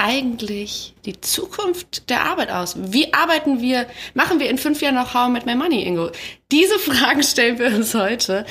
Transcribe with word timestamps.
eigentlich 0.00 0.94
die 1.04 1.20
Zukunft 1.20 2.08
der 2.10 2.24
Arbeit 2.24 2.50
aus? 2.50 2.76
Wie 2.78 3.12
arbeiten 3.12 3.60
wir, 3.60 3.86
machen 4.14 4.40
wir 4.40 4.48
in 4.48 4.58
fünf 4.58 4.80
Jahren 4.80 4.94
noch 4.94 5.14
How 5.14 5.28
mit 5.28 5.46
My 5.46 5.54
Money, 5.54 5.82
Ingo? 5.84 6.10
Diese 6.50 6.78
Fragen 6.78 7.22
stellen 7.22 7.58
wir 7.58 7.66
uns 7.66 7.94
heute. 7.94 8.46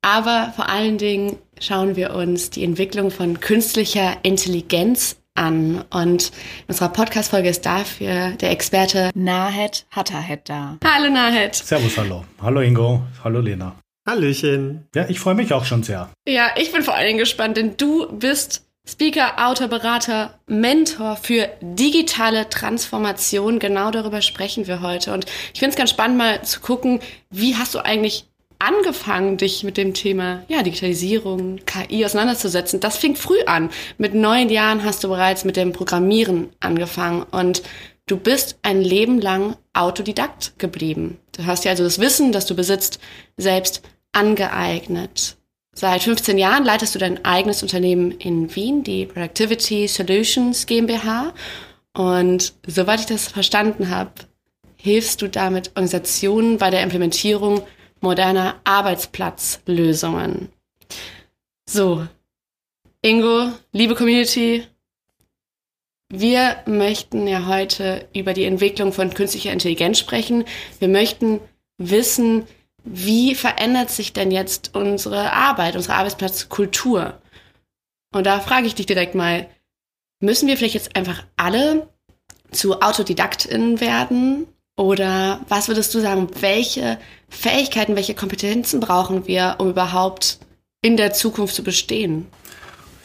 Aber 0.00 0.52
vor 0.56 0.68
allen 0.68 0.96
Dingen 0.96 1.36
schauen 1.60 1.96
wir 1.96 2.14
uns 2.14 2.50
die 2.50 2.64
Entwicklung 2.64 3.10
von 3.10 3.40
künstlicher 3.40 4.16
Intelligenz 4.22 5.16
an. 5.34 5.84
Und 5.90 6.28
in 6.28 6.68
unserer 6.68 6.88
Podcast-Folge 6.88 7.48
ist 7.48 7.66
dafür 7.66 8.30
der 8.32 8.50
Experte 8.50 9.10
Nahed 9.14 9.86
Hattahed 9.90 10.48
da. 10.48 10.78
Hallo 10.84 11.10
Nahed. 11.10 11.54
Servus, 11.54 11.98
hallo. 11.98 12.24
Hallo 12.40 12.60
Ingo. 12.60 13.02
Hallo 13.22 13.40
Lena. 13.40 13.74
Hallöchen. 14.06 14.88
Ja, 14.94 15.06
ich 15.08 15.20
freue 15.20 15.34
mich 15.34 15.52
auch 15.52 15.66
schon 15.66 15.82
sehr. 15.82 16.08
Ja, 16.26 16.52
ich 16.56 16.72
bin 16.72 16.82
vor 16.82 16.94
allen 16.94 17.08
Dingen 17.08 17.18
gespannt, 17.18 17.58
denn 17.58 17.76
du 17.76 18.10
bist 18.10 18.67
Speaker, 18.90 19.46
Autor, 19.46 19.68
Berater, 19.68 20.40
Mentor 20.46 21.16
für 21.16 21.50
digitale 21.60 22.48
Transformation. 22.48 23.58
Genau 23.58 23.90
darüber 23.90 24.22
sprechen 24.22 24.66
wir 24.66 24.80
heute. 24.80 25.12
Und 25.12 25.26
ich 25.52 25.60
finde 25.60 25.72
es 25.72 25.76
ganz 25.76 25.90
spannend, 25.90 26.16
mal 26.16 26.42
zu 26.42 26.60
gucken, 26.60 27.00
wie 27.28 27.54
hast 27.56 27.74
du 27.74 27.80
eigentlich 27.80 28.24
angefangen, 28.58 29.36
dich 29.36 29.62
mit 29.62 29.76
dem 29.76 29.92
Thema 29.92 30.42
ja, 30.48 30.62
Digitalisierung, 30.62 31.60
KI 31.66 32.06
auseinanderzusetzen. 32.06 32.80
Das 32.80 32.96
fing 32.96 33.14
früh 33.14 33.42
an. 33.44 33.68
Mit 33.98 34.14
neun 34.14 34.48
Jahren 34.48 34.82
hast 34.84 35.04
du 35.04 35.08
bereits 35.08 35.44
mit 35.44 35.56
dem 35.56 35.74
Programmieren 35.74 36.48
angefangen 36.60 37.24
und 37.30 37.62
du 38.06 38.16
bist 38.16 38.58
ein 38.62 38.80
Leben 38.80 39.20
lang 39.20 39.56
Autodidakt 39.74 40.58
geblieben. 40.58 41.18
Du 41.32 41.44
hast 41.44 41.66
ja 41.66 41.72
also 41.72 41.84
das 41.84 42.00
Wissen, 42.00 42.32
das 42.32 42.46
du 42.46 42.56
besitzt, 42.56 43.00
selbst 43.36 43.82
angeeignet. 44.12 45.37
Seit 45.80 46.02
15 46.02 46.38
Jahren 46.38 46.64
leitest 46.64 46.96
du 46.96 46.98
dein 46.98 47.24
eigenes 47.24 47.62
Unternehmen 47.62 48.10
in 48.10 48.52
Wien, 48.56 48.82
die 48.82 49.06
Productivity 49.06 49.86
Solutions 49.86 50.66
GmbH. 50.66 51.32
Und 51.96 52.52
soweit 52.66 52.98
ich 52.98 53.06
das 53.06 53.28
verstanden 53.28 53.88
habe, 53.88 54.10
hilfst 54.74 55.22
du 55.22 55.28
damit 55.28 55.68
Organisationen 55.68 56.58
bei 56.58 56.70
der 56.70 56.82
Implementierung 56.82 57.62
moderner 58.00 58.56
Arbeitsplatzlösungen. 58.64 60.48
So, 61.70 62.08
Ingo, 63.00 63.52
liebe 63.70 63.94
Community, 63.94 64.64
wir 66.08 66.56
möchten 66.66 67.28
ja 67.28 67.46
heute 67.46 68.08
über 68.12 68.32
die 68.32 68.46
Entwicklung 68.46 68.92
von 68.92 69.14
künstlicher 69.14 69.52
Intelligenz 69.52 70.00
sprechen. 70.00 70.44
Wir 70.80 70.88
möchten 70.88 71.38
wissen, 71.76 72.48
wie 72.84 73.34
verändert 73.34 73.90
sich 73.90 74.12
denn 74.12 74.30
jetzt 74.30 74.74
unsere 74.74 75.32
Arbeit, 75.32 75.76
unsere 75.76 75.94
Arbeitsplatzkultur? 75.94 77.20
Und 78.14 78.26
da 78.26 78.40
frage 78.40 78.66
ich 78.66 78.74
dich 78.74 78.86
direkt 78.86 79.14
mal, 79.14 79.48
müssen 80.20 80.48
wir 80.48 80.56
vielleicht 80.56 80.74
jetzt 80.74 80.96
einfach 80.96 81.24
alle 81.36 81.88
zu 82.50 82.80
AutodidaktInnen 82.80 83.80
werden? 83.80 84.46
Oder 84.76 85.40
was 85.48 85.68
würdest 85.68 85.94
du 85.94 86.00
sagen, 86.00 86.28
welche 86.40 86.98
Fähigkeiten, 87.28 87.96
welche 87.96 88.14
Kompetenzen 88.14 88.80
brauchen 88.80 89.26
wir, 89.26 89.56
um 89.58 89.70
überhaupt 89.70 90.38
in 90.82 90.96
der 90.96 91.12
Zukunft 91.12 91.54
zu 91.54 91.64
bestehen? 91.64 92.28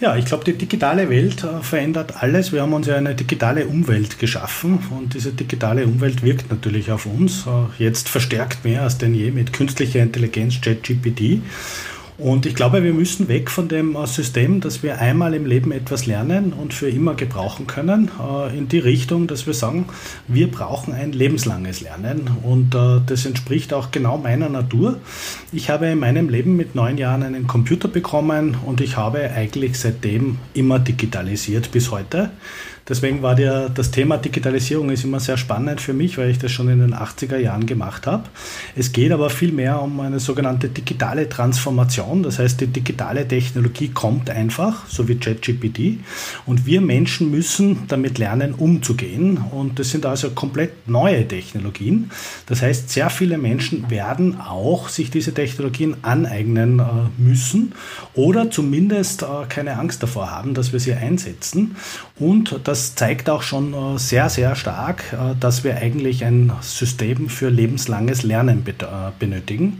Ja, 0.03 0.17
ich 0.17 0.25
glaube, 0.25 0.43
die 0.43 0.51
digitale 0.51 1.09
Welt 1.09 1.45
äh, 1.45 1.63
verändert 1.63 2.21
alles. 2.21 2.51
Wir 2.51 2.61
haben 2.61 2.73
uns 2.73 2.87
ja 2.87 2.97
eine 2.97 3.15
digitale 3.15 3.67
Umwelt 3.67 4.19
geschaffen 4.19 4.79
und 4.89 5.13
diese 5.13 5.31
digitale 5.31 5.85
Umwelt 5.85 6.23
wirkt 6.23 6.51
natürlich 6.51 6.91
auf 6.91 7.05
uns, 7.05 7.45
äh, 7.47 7.81
jetzt 7.81 8.09
verstärkt 8.09 8.65
mehr 8.65 8.81
als 8.81 8.97
denn 8.97 9.15
je 9.15 9.31
mit 9.31 9.53
künstlicher 9.53 10.01
Intelligenz, 10.01 10.59
ChatGPT. 10.59 11.41
Und 12.17 12.45
ich 12.45 12.53
glaube, 12.53 12.83
wir 12.83 12.93
müssen 12.93 13.27
weg 13.27 13.49
von 13.49 13.67
dem 13.67 13.95
äh, 13.95 14.05
System, 14.05 14.61
dass 14.61 14.83
wir 14.83 14.99
einmal 14.99 15.33
im 15.33 15.45
Leben 15.45 15.71
etwas 15.71 16.05
lernen 16.05 16.53
und 16.53 16.73
für 16.73 16.89
immer 16.89 17.15
gebrauchen 17.15 17.65
können, 17.65 18.11
äh, 18.21 18.55
in 18.55 18.67
die 18.67 18.79
Richtung, 18.79 19.27
dass 19.27 19.47
wir 19.47 19.53
sagen, 19.53 19.85
wir 20.27 20.49
brauchen 20.49 20.93
ein 20.93 21.11
lebenslanges 21.11 21.81
Lernen. 21.81 22.29
Und 22.43 22.75
äh, 22.75 23.01
das 23.05 23.25
entspricht 23.25 23.73
auch 23.73 23.91
genau 23.91 24.17
meiner 24.17 24.49
Natur. 24.49 24.99
Ich 25.51 25.69
habe 25.69 25.87
in 25.87 25.99
meinem 25.99 26.29
Leben 26.29 26.55
mit 26.55 26.75
neun 26.75 26.97
Jahren 26.97 27.23
einen 27.23 27.47
Computer 27.47 27.87
bekommen 27.87 28.57
und 28.63 28.79
ich 28.81 28.95
habe 28.95 29.31
eigentlich 29.31 29.79
seitdem 29.79 30.37
immer 30.53 30.79
digitalisiert 30.79 31.71
bis 31.71 31.89
heute. 31.89 32.29
Deswegen 32.89 33.21
war 33.21 33.35
der, 33.35 33.69
das 33.69 33.91
Thema 33.91 34.17
Digitalisierung 34.17 34.89
ist 34.89 35.05
immer 35.05 35.21
sehr 35.21 35.37
spannend 35.37 35.79
für 35.79 35.93
mich, 35.93 36.17
weil 36.17 36.29
ich 36.29 36.37
das 36.37 36.51
schon 36.51 36.67
in 36.67 36.79
den 36.79 36.93
80er 36.93 37.37
Jahren 37.37 37.65
gemacht 37.65 38.05
habe. 38.07 38.23
Es 38.75 38.91
geht 38.91 39.13
aber 39.13 39.29
vielmehr 39.29 39.81
um 39.81 39.99
eine 40.01 40.19
sogenannte 40.19 40.67
digitale 40.67 41.29
Transformation. 41.29 42.23
Das 42.23 42.39
heißt, 42.39 42.59
die 42.59 42.67
digitale 42.67 43.25
Technologie 43.25 43.87
kommt 43.89 44.29
einfach, 44.29 44.85
so 44.87 45.07
wie 45.07 45.15
ChatGPT. 45.15 46.03
Und 46.45 46.65
wir 46.65 46.81
Menschen 46.81 47.31
müssen 47.31 47.83
damit 47.87 48.17
lernen, 48.17 48.53
umzugehen. 48.53 49.37
Und 49.37 49.79
das 49.79 49.91
sind 49.91 50.05
also 50.05 50.31
komplett 50.31 50.89
neue 50.89 51.25
Technologien. 51.25 52.11
Das 52.47 52.61
heißt, 52.61 52.89
sehr 52.89 53.09
viele 53.09 53.37
Menschen 53.37 53.89
werden 53.89 54.41
auch 54.41 54.89
sich 54.89 55.09
diese 55.09 55.33
Technologien 55.33 55.95
aneignen 56.01 56.79
äh, 56.79 56.83
müssen 57.17 57.73
oder 58.13 58.51
zumindest 58.51 59.23
äh, 59.23 59.25
keine 59.47 59.79
Angst 59.79 60.03
davor 60.03 60.31
haben, 60.31 60.53
dass 60.53 60.73
wir 60.73 60.81
sie 60.81 60.93
einsetzen. 60.93 61.77
Und 62.19 62.59
das 62.65 62.72
das 62.73 62.95
zeigt 62.95 63.29
auch 63.29 63.43
schon 63.43 63.75
äh, 63.75 63.99
sehr, 63.99 64.29
sehr 64.29 64.55
stark, 64.55 65.03
äh, 65.13 65.35
dass 65.39 65.63
wir 65.63 65.77
eigentlich 65.77 66.25
ein 66.25 66.51
System 66.61 67.29
für 67.29 67.49
lebenslanges 67.49 68.23
Lernen 68.23 68.65
äh, 68.65 68.73
benötigen. 69.19 69.77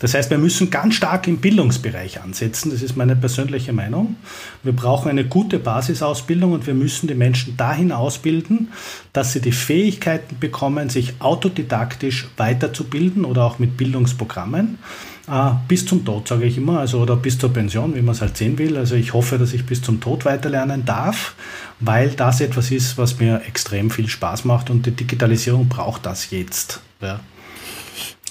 Das 0.00 0.14
heißt, 0.14 0.30
wir 0.30 0.38
müssen 0.38 0.68
ganz 0.68 0.96
stark 0.96 1.28
im 1.28 1.36
Bildungsbereich 1.36 2.20
ansetzen. 2.20 2.72
Das 2.72 2.82
ist 2.82 2.96
meine 2.96 3.14
persönliche 3.14 3.72
Meinung. 3.72 4.16
Wir 4.64 4.72
brauchen 4.72 5.08
eine 5.10 5.24
gute 5.24 5.60
Basisausbildung 5.60 6.50
und 6.50 6.66
wir 6.66 6.74
müssen 6.74 7.06
die 7.06 7.14
Menschen 7.14 7.56
dahin 7.56 7.92
ausbilden, 7.92 8.72
dass 9.12 9.32
sie 9.32 9.40
die 9.40 9.52
Fähigkeiten 9.52 10.40
bekommen, 10.40 10.90
sich 10.90 11.14
autodidaktisch 11.20 12.26
weiterzubilden 12.36 13.24
oder 13.24 13.44
auch 13.44 13.60
mit 13.60 13.76
Bildungsprogrammen. 13.76 14.78
Äh, 15.26 15.52
bis 15.68 15.86
zum 15.86 16.04
Tod, 16.04 16.28
sage 16.28 16.44
ich 16.44 16.58
immer, 16.58 16.80
also 16.80 17.00
oder 17.00 17.16
bis 17.16 17.38
zur 17.38 17.52
Pension, 17.52 17.94
wie 17.94 18.02
man 18.02 18.14
es 18.14 18.20
halt 18.20 18.36
sehen 18.36 18.58
will. 18.58 18.76
Also 18.76 18.94
ich 18.94 19.14
hoffe, 19.14 19.38
dass 19.38 19.52
ich 19.54 19.64
bis 19.64 19.80
zum 19.80 20.00
Tod 20.00 20.24
weiterlernen 20.24 20.84
darf, 20.84 21.34
weil 21.80 22.10
das 22.10 22.40
etwas 22.40 22.70
ist, 22.70 22.98
was 22.98 23.18
mir 23.18 23.42
extrem 23.46 23.90
viel 23.90 24.08
Spaß 24.08 24.44
macht 24.44 24.68
und 24.68 24.84
die 24.84 24.90
Digitalisierung 24.90 25.68
braucht 25.68 26.04
das 26.04 26.30
jetzt. 26.30 26.80
Ja. 27.00 27.20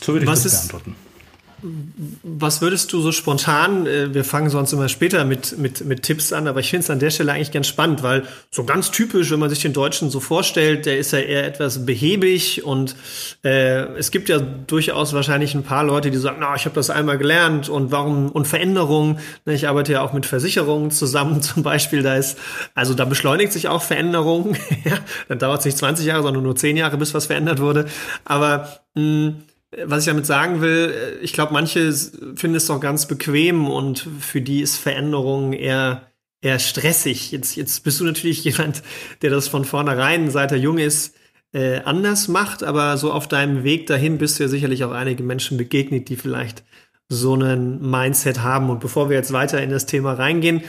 So 0.01 0.13
würde 0.13 0.25
ich 0.25 0.31
was 0.31 0.43
das 0.43 0.67
beantworten. 0.67 0.95
Was 2.23 2.61
würdest 2.61 2.91
du 2.91 2.99
so 2.99 3.13
spontan, 3.13 3.87
äh, 3.87 4.13
wir 4.13 4.25
fangen 4.25 4.49
sonst 4.49 4.73
immer 4.73 4.89
später 4.89 5.23
mit, 5.23 5.57
mit, 5.57 5.85
mit 5.85 6.03
Tipps 6.03 6.33
an, 6.33 6.47
aber 6.47 6.59
ich 6.59 6.69
finde 6.69 6.83
es 6.83 6.89
an 6.89 6.99
der 6.99 7.09
Stelle 7.09 7.31
eigentlich 7.31 7.51
ganz 7.51 7.67
spannend, 7.67 8.03
weil 8.03 8.23
so 8.51 8.65
ganz 8.65 8.91
typisch, 8.91 9.31
wenn 9.31 9.39
man 9.39 9.49
sich 9.49 9.61
den 9.61 9.71
Deutschen 9.71 10.09
so 10.09 10.19
vorstellt, 10.19 10.85
der 10.85 10.97
ist 10.97 11.13
ja 11.13 11.19
eher 11.19 11.45
etwas 11.45 11.85
behäbig 11.85 12.65
und 12.65 12.97
äh, 13.45 13.83
es 13.95 14.11
gibt 14.11 14.27
ja 14.27 14.39
durchaus 14.39 15.13
wahrscheinlich 15.13 15.55
ein 15.55 15.63
paar 15.63 15.85
Leute, 15.85 16.11
die 16.11 16.17
sagen, 16.17 16.37
na, 16.41 16.53
ich 16.55 16.65
habe 16.65 16.75
das 16.75 16.89
einmal 16.89 17.17
gelernt 17.17 17.69
und 17.69 17.91
warum 17.91 18.29
und 18.29 18.45
Veränderungen. 18.45 19.19
Ne, 19.45 19.53
ich 19.53 19.67
arbeite 19.67 19.93
ja 19.93 20.01
auch 20.01 20.11
mit 20.11 20.25
Versicherungen 20.25 20.91
zusammen 20.91 21.41
zum 21.41 21.63
Beispiel, 21.63 22.03
da 22.03 22.15
ist, 22.15 22.37
also 22.75 22.93
da 22.93 23.05
beschleunigt 23.05 23.53
sich 23.53 23.69
auch 23.69 23.83
Veränderungen. 23.83 24.57
dann 25.29 25.39
dauert 25.39 25.59
es 25.59 25.65
nicht 25.65 25.77
20 25.77 26.05
Jahre, 26.05 26.23
sondern 26.23 26.43
nur 26.43 26.55
10 26.55 26.75
Jahre, 26.75 26.97
bis 26.97 27.13
was 27.13 27.27
verändert 27.27 27.61
wurde. 27.61 27.85
Aber 28.25 28.81
mh, 28.95 29.33
was 29.85 30.03
ich 30.03 30.11
damit 30.11 30.25
sagen 30.25 30.61
will, 30.61 30.93
äh, 30.93 31.23
ich 31.23 31.33
glaube, 31.33 31.53
manche 31.53 31.91
finden 31.91 32.55
es 32.55 32.67
doch 32.67 32.79
ganz 32.79 33.07
bequem 33.07 33.67
und 33.67 34.07
für 34.19 34.41
die 34.41 34.61
ist 34.61 34.77
Veränderung 34.77 35.53
eher, 35.53 36.07
eher 36.41 36.59
stressig. 36.59 37.31
Jetzt, 37.31 37.55
jetzt 37.55 37.83
bist 37.83 37.99
du 37.99 38.05
natürlich 38.05 38.43
jemand, 38.43 38.83
der 39.21 39.29
das 39.29 39.47
von 39.47 39.65
vornherein, 39.65 40.29
seit 40.29 40.51
er 40.51 40.57
jung 40.57 40.77
ist, 40.77 41.15
äh, 41.53 41.81
anders 41.81 42.27
macht, 42.27 42.63
aber 42.63 42.97
so 42.97 43.11
auf 43.11 43.27
deinem 43.27 43.63
Weg 43.63 43.87
dahin 43.87 44.17
bist 44.17 44.39
du 44.39 44.43
ja 44.43 44.49
sicherlich 44.49 44.83
auch 44.83 44.91
einige 44.91 45.23
Menschen 45.23 45.57
begegnet, 45.57 46.09
die 46.09 46.15
vielleicht 46.15 46.63
so 47.09 47.33
einen 47.33 47.89
Mindset 47.89 48.41
haben. 48.41 48.69
Und 48.69 48.79
bevor 48.79 49.09
wir 49.09 49.17
jetzt 49.17 49.33
weiter 49.33 49.61
in 49.61 49.69
das 49.69 49.85
Thema 49.85 50.13
reingehen, 50.13 50.63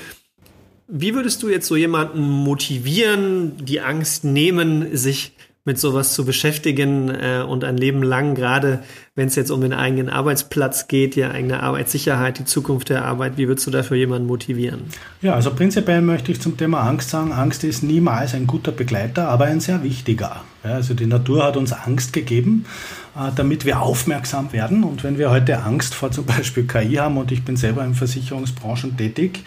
wie 0.87 1.15
würdest 1.15 1.43
du 1.43 1.49
jetzt 1.49 1.67
so 1.67 1.77
jemanden 1.77 2.21
motivieren, 2.21 3.65
die 3.65 3.81
Angst 3.81 4.25
nehmen, 4.25 4.95
sich 4.95 5.33
mit 5.67 5.79
sowas 5.79 6.13
zu 6.13 6.27
beschäftigen 6.27 7.09
äh, 7.09 7.43
und 7.47 7.65
ein 7.65 7.79
Leben 7.79 8.03
lang, 8.03 8.35
gerade 8.35 8.83
wenn 9.15 9.29
es 9.29 9.35
jetzt 9.35 9.51
um 9.51 9.63
den 9.63 9.73
eigenen 9.73 10.11
Arbeitsplatz 10.11 10.89
geht, 10.89 11.17
die 11.17 11.25
eigene 11.25 11.63
Arbeitssicherheit, 11.63 12.39
die 12.39 12.45
Zukunft 12.45 12.91
der 12.91 13.05
Arbeit, 13.05 13.39
wie 13.39 13.49
würdest 13.49 13.67
du 13.67 13.71
dafür 13.71 13.97
jemanden 13.97 14.27
motivieren? 14.27 14.83
Ja, 15.23 15.35
also 15.35 15.51
prinzipiell 15.55 16.03
möchte 16.03 16.33
ich 16.33 16.41
zum 16.41 16.59
Thema 16.59 16.81
Angst 16.81 17.09
sagen, 17.09 17.33
Angst 17.33 17.65
ist 17.65 17.83
niemals 17.83 18.35
ein 18.35 18.47
guter 18.47 18.73
Begleiter, 18.73 19.29
aber 19.29 19.47
ein 19.47 19.61
sehr 19.61 19.83
wichtiger. 19.83 20.43
also 20.63 20.93
die 20.93 21.07
Natur 21.07 21.45
hat 21.45 21.57
uns 21.57 21.73
Angst 21.73 22.13
gegeben, 22.13 22.67
damit 23.37 23.65
wir 23.65 23.81
aufmerksam 23.81 24.53
werden. 24.53 24.83
Und 24.83 25.05
wenn 25.05 25.19
wir 25.19 25.31
heute 25.31 25.63
Angst 25.63 25.95
vor 25.95 26.11
zum 26.11 26.25
Beispiel 26.27 26.67
KI 26.67 26.95
haben, 26.95 27.17
und 27.17 27.31
ich 27.33 27.45
bin 27.45 27.57
selber 27.57 27.85
in 27.85 27.95
Versicherungsbranchen 27.95 28.97
tätig, 28.97 29.45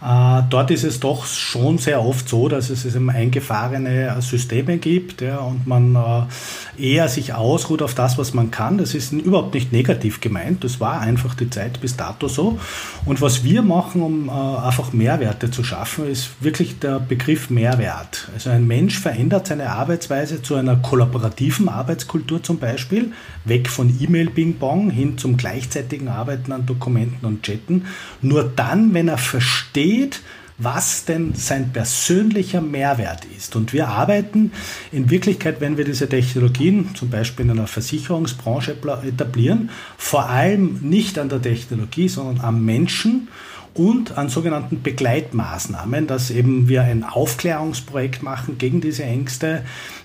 äh, 0.00 0.42
dort 0.48 0.70
ist 0.70 0.84
es 0.84 1.00
doch 1.00 1.26
schon 1.26 1.78
sehr 1.78 2.04
oft 2.04 2.28
so, 2.28 2.48
dass 2.48 2.70
es 2.70 2.84
eben 2.84 3.10
eingefahrene 3.10 4.16
Systeme 4.20 4.78
gibt 4.78 5.20
ja, 5.20 5.38
und 5.38 5.66
man 5.66 5.96
äh, 5.96 6.92
eher 6.94 7.08
sich 7.08 7.34
ausruht 7.34 7.82
auf 7.82 7.94
das, 7.94 8.18
was 8.18 8.34
man 8.34 8.52
kann. 8.52 8.78
Das 8.78 8.94
ist 8.94 9.12
überhaupt 9.12 9.54
nicht 9.54 9.72
negativ 9.72 10.20
gemeint. 10.20 10.62
Das 10.62 10.78
war 10.78 11.00
einfach 11.00 11.34
die 11.34 11.50
Zeit 11.50 11.80
bis 11.80 11.96
dato 11.96 12.28
so. 12.28 12.58
Und 13.04 13.20
was 13.20 13.42
wir 13.42 13.62
machen, 13.62 14.02
um 14.02 14.30
einfach 14.30 14.92
Mehrwerte 14.92 15.50
zu 15.50 15.64
schaffen, 15.64 16.08
ist 16.08 16.30
wirklich 16.40 16.78
der 16.78 17.00
Begriff 17.00 17.50
Mehrwert. 17.50 18.28
Also 18.34 18.50
ein 18.50 18.66
Mensch 18.66 18.98
verändert 18.98 19.48
seine 19.48 19.70
Arbeitsweise 19.70 20.42
zu 20.42 20.54
einer 20.54 20.76
kollaborativen 20.76 21.68
Arbeitskultur 21.68 22.42
zum 22.42 22.58
Beispiel 22.58 23.07
weg 23.44 23.68
von 23.68 23.94
E-Mail-Ping-Pong 24.00 24.90
hin 24.90 25.18
zum 25.18 25.36
gleichzeitigen 25.36 26.08
Arbeiten 26.08 26.52
an 26.52 26.66
Dokumenten 26.66 27.26
und 27.26 27.42
Chatten. 27.42 27.86
Nur 28.22 28.44
dann, 28.44 28.94
wenn 28.94 29.08
er 29.08 29.18
versteht, 29.18 30.20
was 30.58 31.04
denn 31.04 31.34
sein 31.34 31.72
persönlicher 31.72 32.60
Mehrwert 32.60 33.24
ist. 33.36 33.54
Und 33.54 33.72
wir 33.72 33.88
arbeiten 33.88 34.50
in 34.90 35.08
Wirklichkeit, 35.08 35.60
wenn 35.60 35.76
wir 35.76 35.84
diese 35.84 36.08
Technologien 36.08 36.94
zum 36.94 37.10
Beispiel 37.10 37.44
in 37.44 37.52
einer 37.52 37.68
Versicherungsbranche 37.68 38.76
etablieren, 39.06 39.70
vor 39.96 40.28
allem 40.28 40.80
nicht 40.82 41.18
an 41.18 41.28
der 41.28 41.40
Technologie, 41.40 42.08
sondern 42.08 42.44
am 42.44 42.64
Menschen 42.64 43.28
und 43.74 44.18
an 44.18 44.28
sogenannten 44.28 44.82
Begleitmaßnahmen, 44.82 46.06
dass 46.06 46.30
eben 46.30 46.68
wir 46.68 46.82
ein 46.82 47.04
Aufklärungsprojekt 47.04 48.22
machen 48.22 48.58
gegen 48.58 48.80
diese 48.80 49.04
Ängste, 49.04 49.62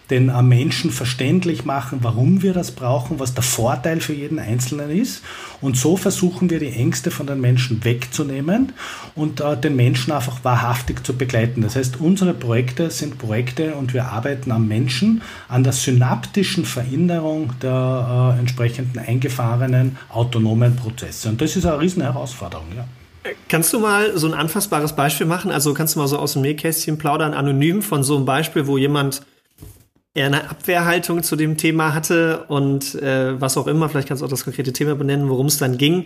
den 0.09 0.31
Menschen 0.47 0.91
verständlich 0.91 1.65
machen, 1.65 1.99
warum 2.01 2.41
wir 2.43 2.53
das 2.53 2.71
brauchen, 2.71 3.19
was 3.19 3.33
der 3.33 3.43
Vorteil 3.43 4.01
für 4.01 4.13
jeden 4.13 4.37
Einzelnen 4.37 4.91
ist. 4.91 5.23
Und 5.61 5.77
so 5.77 5.95
versuchen 5.95 6.49
wir 6.49 6.59
die 6.59 6.73
Ängste 6.73 7.09
von 7.09 7.25
den 7.25 7.39
Menschen 7.39 7.83
wegzunehmen 7.83 8.73
und 9.15 9.39
äh, 9.39 9.57
den 9.57 9.75
Menschen 9.75 10.11
einfach 10.11 10.43
wahrhaftig 10.43 11.05
zu 11.05 11.15
begleiten. 11.15 11.61
Das 11.61 11.75
heißt, 11.75 11.99
unsere 11.99 12.33
Projekte 12.33 12.91
sind 12.91 13.17
Projekte 13.17 13.75
und 13.75 13.93
wir 13.93 14.05
arbeiten 14.05 14.51
am 14.51 14.67
Menschen, 14.67 15.21
an 15.47 15.63
der 15.63 15.73
synaptischen 15.73 16.65
Veränderung 16.65 17.53
der 17.61 18.35
äh, 18.35 18.39
entsprechenden 18.39 18.99
eingefahrenen 18.99 19.97
autonomen 20.09 20.75
Prozesse. 20.75 21.29
Und 21.29 21.41
das 21.41 21.55
ist 21.55 21.65
eine 21.65 21.79
riesen 21.79 22.03
Herausforderung. 22.03 22.67
Ja. 22.75 22.85
Kannst 23.47 23.71
du 23.73 23.79
mal 23.79 24.17
so 24.17 24.27
ein 24.27 24.33
anfassbares 24.33 24.95
Beispiel 24.95 25.27
machen? 25.27 25.51
Also 25.51 25.73
kannst 25.73 25.95
du 25.95 25.99
mal 25.99 26.07
so 26.07 26.17
aus 26.17 26.33
dem 26.33 26.41
Nähkästchen 26.41 26.97
plaudern, 26.97 27.33
anonym 27.33 27.81
von 27.81 28.03
so 28.03 28.15
einem 28.15 28.25
Beispiel, 28.25 28.67
wo 28.67 28.77
jemand 28.77 29.21
eher 30.13 30.27
eine 30.27 30.49
Abwehrhaltung 30.49 31.23
zu 31.23 31.35
dem 31.35 31.57
Thema 31.57 31.93
hatte 31.93 32.45
und 32.47 32.95
äh, 32.95 33.39
was 33.39 33.57
auch 33.57 33.67
immer, 33.67 33.89
vielleicht 33.89 34.07
kannst 34.07 34.21
du 34.21 34.25
auch 34.25 34.29
das 34.29 34.43
konkrete 34.43 34.71
Thema 34.71 34.95
benennen, 34.95 35.29
worum 35.29 35.47
es 35.47 35.57
dann 35.57 35.77
ging 35.77 36.05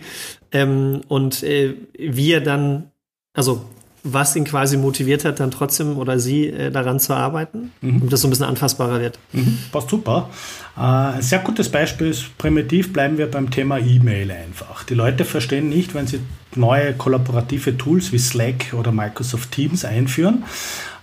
ähm, 0.52 1.02
und 1.08 1.42
äh, 1.42 1.74
wie 1.98 2.32
er 2.32 2.40
dann, 2.40 2.90
also 3.34 3.64
was 4.04 4.34
ihn 4.36 4.44
quasi 4.44 4.76
motiviert 4.76 5.24
hat, 5.24 5.40
dann 5.40 5.50
trotzdem 5.50 5.98
oder 5.98 6.18
sie 6.18 6.46
äh, 6.46 6.70
daran 6.70 7.00
zu 7.00 7.14
arbeiten, 7.14 7.72
mhm. 7.80 7.98
damit 7.98 8.12
das 8.12 8.22
so 8.22 8.28
ein 8.28 8.30
bisschen 8.30 8.46
anfassbarer 8.46 9.00
wird. 9.00 9.18
Mhm. 9.32 9.58
Passt 9.72 9.90
super. 9.90 10.30
Äh, 10.78 11.16
ein 11.16 11.22
sehr 11.22 11.40
gutes 11.40 11.68
Beispiel 11.70 12.08
ist, 12.08 12.38
primitiv 12.38 12.92
bleiben 12.92 13.18
wir 13.18 13.28
beim 13.28 13.50
Thema 13.50 13.78
E-Mail 13.78 14.30
einfach. 14.30 14.84
Die 14.84 14.94
Leute 14.94 15.24
verstehen 15.24 15.68
nicht, 15.68 15.94
wenn 15.94 16.06
sie 16.06 16.20
neue 16.54 16.94
kollaborative 16.94 17.76
Tools 17.76 18.12
wie 18.12 18.18
Slack 18.18 18.72
oder 18.72 18.92
Microsoft 18.92 19.50
Teams 19.50 19.84
einführen, 19.84 20.44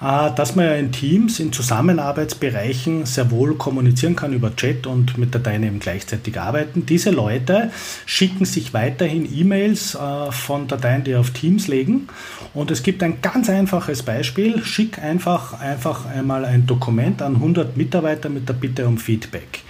äh, 0.01 0.31
dass 0.33 0.55
man 0.55 0.65
ja 0.65 0.75
in 0.75 0.93
Teams, 0.93 1.41
in 1.41 1.51
Zusammenarbeitsbereichen 1.51 3.05
sehr 3.05 3.31
wohl 3.31 3.55
kommunizieren 3.55 4.15
kann 4.15 4.31
über 4.31 4.55
Chat 4.55 4.87
und 4.87 5.17
mit 5.17 5.35
Dateien 5.35 5.63
eben 5.63 5.79
gleichzeitig 5.79 6.39
arbeiten. 6.39 6.85
Diese 6.85 7.11
Leute 7.11 7.71
schicken 8.05 8.45
sich 8.45 8.73
weiterhin 8.73 9.27
E-Mails 9.31 9.95
äh, 9.95 10.31
von 10.31 10.69
Dateien, 10.69 11.03
die 11.03 11.15
auf 11.15 11.31
Teams 11.31 11.67
legen. 11.67 12.07
Und 12.53 12.71
es 12.71 12.81
gibt 12.81 13.03
ein 13.03 13.21
ganz 13.21 13.49
einfaches 13.49 14.03
Beispiel. 14.03 14.63
Schick 14.63 14.99
einfach, 14.99 15.59
einfach 15.59 16.05
einmal 16.05 16.45
ein 16.45 16.65
Dokument 16.65 17.21
an 17.21 17.35
100 17.35 17.75
Mitarbeiter 17.75 18.29
mit 18.29 18.47
der 18.47 18.53
Bitte 18.53 18.87
um 18.87 18.97
Feedback. 18.97 19.64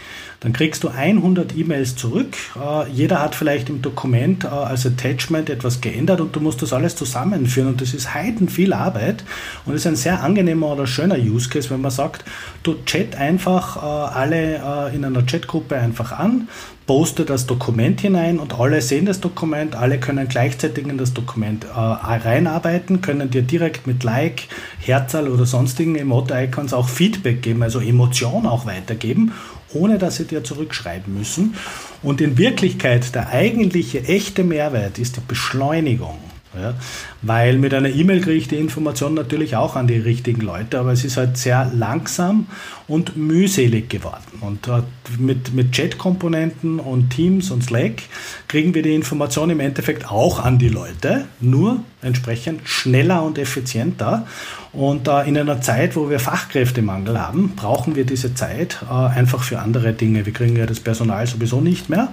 Dann 0.46 0.54
kriegst 0.54 0.84
du 0.84 0.90
100 0.90 1.58
E-Mails 1.58 1.96
zurück. 1.96 2.38
Äh, 2.56 2.88
jeder 2.92 3.20
hat 3.20 3.34
vielleicht 3.34 3.68
im 3.68 3.82
Dokument 3.82 4.44
äh, 4.44 4.48
als 4.50 4.86
Attachment 4.86 5.50
etwas 5.50 5.82
geändert 5.82 6.22
und 6.22 6.36
du 6.36 6.40
musst 6.40 6.62
das 6.62 6.72
alles 6.72 6.96
zusammenführen 6.96 7.70
und 7.70 7.82
das 7.82 7.96
ist 7.96 8.14
heiden 8.14 8.48
viel 8.48 8.72
Arbeit 8.72 9.24
und 9.66 9.74
ist 9.74 9.88
ein 9.88 9.96
sehr 9.96 10.22
angenehmer 10.22 10.68
oder 10.68 10.86
schöner 10.86 11.18
Use 11.18 11.50
Case, 11.50 11.72
wenn 11.72 11.82
man 11.82 11.90
sagt, 11.90 12.26
du 12.62 12.76
chat 12.86 13.16
einfach 13.16 13.78
äh, 13.78 13.80
alle 13.80 14.92
in 14.94 15.04
einer 15.04 15.26
Chatgruppe 15.26 15.78
einfach 15.78 16.12
an, 16.12 16.48
poste 16.86 17.26
das 17.26 17.48
Dokument 17.48 18.00
hinein 18.00 18.38
und 18.38 18.60
alle 18.60 18.82
sehen 18.82 19.08
das 19.08 19.20
Dokument, 19.20 19.76
alle 19.76 20.00
können 20.00 20.28
gleichzeitig 20.28 20.86
in 20.86 21.00
das 21.00 21.14
Dokument 21.14 21.66
reinarbeiten, 21.74 23.02
können 23.02 23.32
dir 23.32 23.42
direkt 23.42 23.88
mit 23.88 24.04
Like, 24.04 24.44
Herzal 24.80 25.28
oder 25.28 25.48
sonstigen 25.48 25.96
Emote-Icons 25.96 26.74
auch 26.74 26.88
Feedback 26.88 27.42
geben, 27.42 27.64
also 27.64 27.80
Emotion 27.80 28.46
auch 28.46 28.68
weitergeben 28.68 29.34
ohne 29.74 29.98
dass 29.98 30.18
sie 30.18 30.26
dir 30.26 30.44
zurückschreiben 30.44 31.14
müssen. 31.14 31.56
Und 32.04 32.22
in 32.22 32.38
Wirklichkeit 32.38 33.16
der 33.16 33.30
eigentliche 33.30 34.04
echte 34.04 34.44
Mehrwert 34.44 35.00
ist 35.00 35.18
die 35.18 35.22
Beschleunigung. 35.28 36.18
Ja, 36.60 36.74
weil 37.22 37.58
mit 37.58 37.74
einer 37.74 37.90
E-Mail 37.90 38.22
kriege 38.22 38.38
ich 38.38 38.48
die 38.48 38.58
Information 38.58 39.14
natürlich 39.14 39.56
auch 39.56 39.76
an 39.76 39.88
die 39.88 39.98
richtigen 39.98 40.42
Leute, 40.42 40.80
aber 40.80 40.94
es 40.94 41.04
ist 41.04 41.18
halt 41.18 41.38
sehr 41.38 41.70
langsam 41.74 42.48
und 42.88 43.18
mühselig 43.18 43.90
geworden. 43.90 44.24
Und 44.42 44.68
äh, 44.68 44.82
mit, 45.18 45.54
mit 45.54 45.72
Chat-Komponenten 45.72 46.80
und 46.80 47.10
Teams 47.10 47.52
und 47.52 47.64
Slack 47.64 48.04
kriegen 48.48 48.74
wir 48.74 48.84
die 48.84 48.96
Information 48.96 49.50
im 49.50 49.60
Endeffekt 49.60 50.10
auch 50.10 50.40
an 50.40 50.58
die 50.58 50.70
Leute, 50.70 51.26
nur 51.42 51.82
entsprechend 52.02 52.62
schneller 52.68 53.24
und 53.24 53.38
effizienter. 53.38 54.26
Und 54.72 55.08
äh, 55.08 55.28
in 55.28 55.38
einer 55.38 55.62
Zeit, 55.62 55.96
wo 55.96 56.10
wir 56.10 56.20
Fachkräftemangel 56.20 57.20
haben, 57.20 57.54
brauchen 57.56 57.96
wir 57.96 58.06
diese 58.06 58.34
Zeit 58.34 58.80
äh, 58.90 58.94
einfach 58.94 59.44
für 59.44 59.60
andere 59.60 59.94
Dinge. 59.94 60.26
Wir 60.26 60.34
kriegen 60.34 60.56
ja 60.56 60.66
das 60.66 60.80
Personal 60.80 61.26
sowieso 61.28 61.60
nicht 61.60 61.90
mehr. 61.90 62.10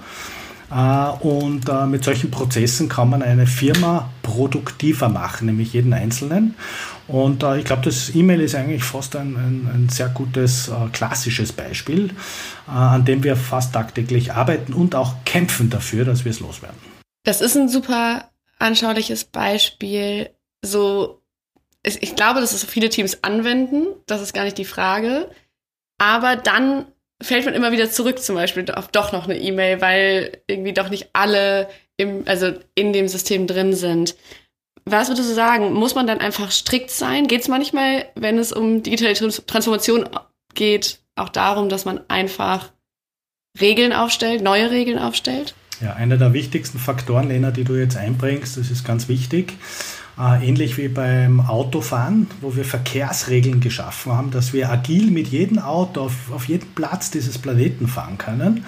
Äh, 0.72 1.10
und 1.26 1.68
äh, 1.68 1.86
mit 1.86 2.02
solchen 2.04 2.30
Prozessen 2.30 2.88
kann 2.88 3.10
man 3.10 3.22
eine 3.22 3.46
Firma 3.46 4.10
produktiver 4.22 5.08
machen, 5.08 5.46
nämlich 5.46 5.74
jeden 5.74 5.92
Einzelnen. 5.92 6.54
Und 7.08 7.42
äh, 7.42 7.58
ich 7.58 7.64
glaube, 7.64 7.82
das 7.82 8.14
E-Mail 8.14 8.40
ist 8.40 8.54
eigentlich 8.54 8.82
fast 8.82 9.14
ein, 9.16 9.36
ein, 9.36 9.70
ein 9.72 9.88
sehr 9.90 10.08
gutes 10.08 10.70
klassisches 10.92 11.52
Beispiel, 11.52 12.10
an 12.66 13.04
dem 13.04 13.22
wir 13.22 13.36
fast 13.36 13.74
tagtäglich 13.74 14.32
arbeiten 14.32 14.72
und 14.72 14.94
auch 14.94 15.16
kämpfen 15.24 15.68
dafür, 15.68 16.04
dass 16.04 16.24
wir 16.24 16.30
es 16.30 16.40
loswerden. 16.40 16.78
Das 17.24 17.40
ist 17.40 17.56
ein 17.56 17.68
super 17.68 18.30
anschauliches 18.58 19.24
Beispiel. 19.24 20.30
So, 20.64 21.20
ich 21.84 22.16
glaube, 22.16 22.40
dass 22.40 22.52
es 22.52 22.64
viele 22.64 22.88
Teams 22.88 23.22
anwenden. 23.22 23.86
Das 24.06 24.22
ist 24.22 24.32
gar 24.32 24.44
nicht 24.44 24.58
die 24.58 24.64
Frage. 24.64 25.30
Aber 25.98 26.36
dann 26.36 26.86
fällt 27.22 27.44
man 27.44 27.54
immer 27.54 27.72
wieder 27.72 27.90
zurück, 27.90 28.18
zum 28.18 28.36
Beispiel 28.36 28.70
auf 28.70 28.88
doch 28.88 29.12
noch 29.12 29.24
eine 29.24 29.38
E-Mail, 29.38 29.80
weil 29.80 30.42
irgendwie 30.46 30.72
doch 30.72 30.90
nicht 30.90 31.10
alle 31.12 31.68
im, 31.96 32.22
also 32.26 32.52
in 32.74 32.92
dem 32.92 33.08
System 33.08 33.46
drin 33.46 33.74
sind. 33.74 34.16
Was 34.84 35.08
würdest 35.08 35.30
du 35.30 35.34
sagen? 35.34 35.72
Muss 35.72 35.94
man 35.94 36.06
dann 36.06 36.18
einfach 36.18 36.50
strikt 36.50 36.90
sein? 36.90 37.28
Geht 37.28 37.42
es 37.42 37.48
manchmal, 37.48 38.06
wenn 38.14 38.38
es 38.38 38.52
um 38.52 38.82
digitale 38.82 39.14
Transformation 39.14 40.08
geht, 40.54 40.98
auch 41.14 41.28
darum, 41.28 41.68
dass 41.68 41.84
man 41.84 42.00
einfach 42.08 42.72
Regeln 43.60 43.92
aufstellt, 43.92 44.42
neue 44.42 44.70
Regeln 44.70 44.98
aufstellt? 44.98 45.54
Ja, 45.80 45.94
einer 45.94 46.16
der 46.16 46.32
wichtigsten 46.32 46.78
Faktoren, 46.78 47.28
Lena, 47.28 47.50
die 47.50 47.64
du 47.64 47.74
jetzt 47.74 47.96
einbringst, 47.96 48.56
das 48.56 48.70
ist 48.70 48.84
ganz 48.84 49.08
wichtig, 49.08 49.54
ähnlich 50.18 50.76
wie 50.76 50.88
beim 50.88 51.40
Autofahren, 51.40 52.26
wo 52.40 52.54
wir 52.54 52.64
Verkehrsregeln 52.64 53.60
geschaffen 53.60 54.12
haben, 54.12 54.30
dass 54.30 54.52
wir 54.52 54.70
agil 54.70 55.10
mit 55.10 55.28
jedem 55.28 55.58
Auto 55.58 56.02
auf, 56.02 56.30
auf 56.32 56.48
jeden 56.48 56.74
Platz 56.74 57.10
dieses 57.10 57.38
Planeten 57.38 57.88
fahren 57.88 58.18
können, 58.18 58.64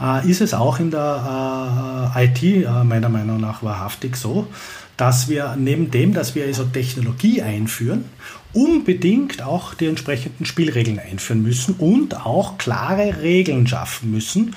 äh, 0.00 0.28
ist 0.28 0.40
es 0.40 0.54
auch 0.54 0.80
in 0.80 0.90
der 0.90 2.12
äh, 2.14 2.24
IT 2.24 2.42
äh, 2.42 2.84
meiner 2.84 3.08
Meinung 3.08 3.40
nach 3.40 3.62
wahrhaftig 3.62 4.16
so, 4.16 4.48
dass 5.02 5.28
wir 5.28 5.56
neben 5.58 5.90
dem, 5.90 6.14
dass 6.14 6.36
wir 6.36 6.44
also 6.44 6.62
Technologie 6.62 7.42
einführen, 7.42 8.04
unbedingt 8.52 9.42
auch 9.42 9.74
die 9.74 9.86
entsprechenden 9.86 10.44
Spielregeln 10.44 11.00
einführen 11.00 11.42
müssen 11.42 11.74
und 11.74 12.24
auch 12.24 12.56
klare 12.56 13.20
Regeln 13.20 13.66
schaffen 13.66 14.12
müssen. 14.12 14.54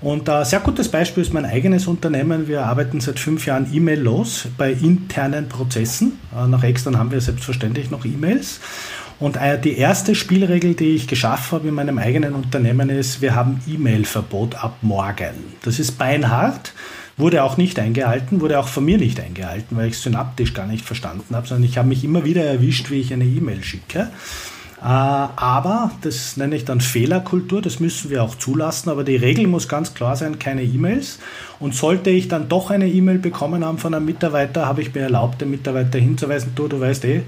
Und 0.00 0.28
ein 0.28 0.44
sehr 0.44 0.60
gutes 0.60 0.88
Beispiel 0.88 1.24
ist 1.24 1.34
mein 1.34 1.44
eigenes 1.44 1.88
Unternehmen. 1.88 2.46
Wir 2.46 2.64
arbeiten 2.64 3.00
seit 3.00 3.18
fünf 3.18 3.44
Jahren 3.44 3.74
E-Mail 3.74 4.00
los 4.00 4.46
bei 4.56 4.70
internen 4.70 5.48
Prozessen. 5.48 6.20
Äh, 6.32 6.46
nach 6.46 6.62
extern 6.62 6.96
haben 6.96 7.10
wir 7.10 7.20
selbstverständlich 7.20 7.90
noch 7.90 8.04
E-Mails. 8.04 8.60
Und 9.18 9.36
äh, 9.36 9.60
die 9.60 9.76
erste 9.78 10.14
Spielregel, 10.14 10.74
die 10.74 10.94
ich 10.94 11.08
geschaffen 11.08 11.58
habe 11.58 11.66
in 11.66 11.74
meinem 11.74 11.98
eigenen 11.98 12.34
Unternehmen 12.34 12.88
ist, 12.88 13.20
wir 13.20 13.34
haben 13.34 13.60
E-Mail-Verbot 13.66 14.62
ab 14.62 14.76
morgen. 14.80 15.34
Das 15.62 15.80
ist 15.80 15.98
beinhart, 15.98 16.72
wurde 17.18 17.42
auch 17.42 17.56
nicht 17.56 17.78
eingehalten, 17.78 18.40
wurde 18.40 18.58
auch 18.58 18.68
von 18.68 18.84
mir 18.84 18.96
nicht 18.96 19.20
eingehalten, 19.20 19.76
weil 19.76 19.88
ich 19.88 19.94
es 19.94 20.02
synaptisch 20.02 20.54
gar 20.54 20.66
nicht 20.66 20.84
verstanden 20.84 21.34
habe, 21.34 21.46
sondern 21.46 21.68
ich 21.68 21.76
habe 21.76 21.88
mich 21.88 22.04
immer 22.04 22.24
wieder 22.24 22.44
erwischt, 22.44 22.90
wie 22.90 23.00
ich 23.00 23.12
eine 23.12 23.24
E-Mail 23.24 23.62
schicke. 23.62 24.08
Äh, 24.80 24.84
aber, 24.84 25.90
das 26.02 26.36
nenne 26.36 26.54
ich 26.54 26.64
dann 26.64 26.80
Fehlerkultur, 26.80 27.60
das 27.60 27.80
müssen 27.80 28.10
wir 28.10 28.22
auch 28.22 28.36
zulassen, 28.36 28.90
aber 28.90 29.02
die 29.02 29.16
Regel 29.16 29.48
muss 29.48 29.66
ganz 29.66 29.92
klar 29.92 30.14
sein, 30.14 30.38
keine 30.38 30.62
E-Mails. 30.62 31.18
Und 31.58 31.74
sollte 31.74 32.10
ich 32.10 32.28
dann 32.28 32.48
doch 32.48 32.70
eine 32.70 32.88
E-Mail 32.88 33.18
bekommen 33.18 33.64
haben 33.64 33.78
von 33.78 33.92
einem 33.92 34.06
Mitarbeiter, 34.06 34.66
habe 34.66 34.82
ich 34.82 34.94
mir 34.94 35.02
erlaubt, 35.02 35.40
den 35.40 35.50
Mitarbeiter 35.50 35.98
hinzuweisen, 35.98 36.52
du, 36.54 36.68
du 36.68 36.78
weißt 36.78 37.04
eh, 37.06 37.22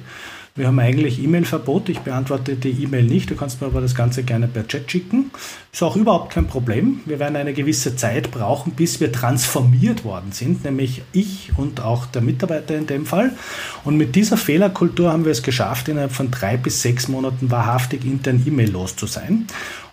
wir 0.56 0.66
haben 0.66 0.78
eigentlich 0.80 1.22
E-Mail-Verbot. 1.22 1.88
Ich 1.88 2.00
beantworte 2.00 2.56
die 2.56 2.70
E-Mail 2.82 3.04
nicht. 3.04 3.30
Du 3.30 3.36
kannst 3.36 3.60
mir 3.60 3.68
aber 3.68 3.80
das 3.80 3.94
Ganze 3.94 4.24
gerne 4.24 4.48
per 4.48 4.66
Chat 4.66 4.90
schicken. 4.90 5.30
Ist 5.72 5.82
auch 5.82 5.94
überhaupt 5.94 6.32
kein 6.32 6.48
Problem. 6.48 7.00
Wir 7.06 7.20
werden 7.20 7.36
eine 7.36 7.52
gewisse 7.52 7.94
Zeit 7.94 8.32
brauchen, 8.32 8.72
bis 8.72 8.98
wir 8.98 9.12
transformiert 9.12 10.04
worden 10.04 10.32
sind, 10.32 10.64
nämlich 10.64 11.02
ich 11.12 11.52
und 11.56 11.80
auch 11.80 12.06
der 12.06 12.22
Mitarbeiter 12.22 12.76
in 12.76 12.88
dem 12.88 13.06
Fall. 13.06 13.32
Und 13.84 13.96
mit 13.96 14.16
dieser 14.16 14.36
Fehlerkultur 14.36 15.12
haben 15.12 15.24
wir 15.24 15.32
es 15.32 15.42
geschafft, 15.44 15.88
innerhalb 15.88 16.12
von 16.12 16.32
drei 16.32 16.56
bis 16.56 16.82
sechs 16.82 17.06
Monaten 17.06 17.50
wahrhaftig 17.50 18.04
intern 18.04 18.42
E-Mail 18.44 18.72
los 18.72 18.96
zu 18.96 19.06
sein. 19.06 19.46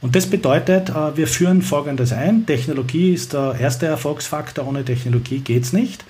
Und 0.07 0.15
das 0.15 0.27
bedeutet, 0.27 0.87
äh, 0.87 1.17
wir 1.17 1.27
führen 1.27 1.61
Folgendes 1.61 2.13
ein. 2.13 2.45
Technologie 2.45 3.13
ist 3.13 3.33
der 3.33 3.57
erste 3.59 3.87
Erfolgsfaktor. 3.87 4.65
Ohne 4.65 4.85
Technologie 4.85 5.39
geht 5.39 5.63
es 5.63 5.73
nicht. 5.73 6.05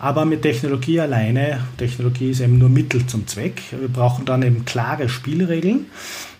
Aber 0.00 0.24
mit 0.24 0.42
Technologie 0.42 0.98
alleine, 0.98 1.60
Technologie 1.78 2.32
ist 2.32 2.40
eben 2.40 2.58
nur 2.58 2.70
Mittel 2.70 3.06
zum 3.06 3.28
Zweck. 3.28 3.62
Wir 3.70 3.86
brauchen 3.86 4.24
dann 4.24 4.42
eben 4.42 4.64
klare 4.64 5.08
Spielregeln. 5.08 5.86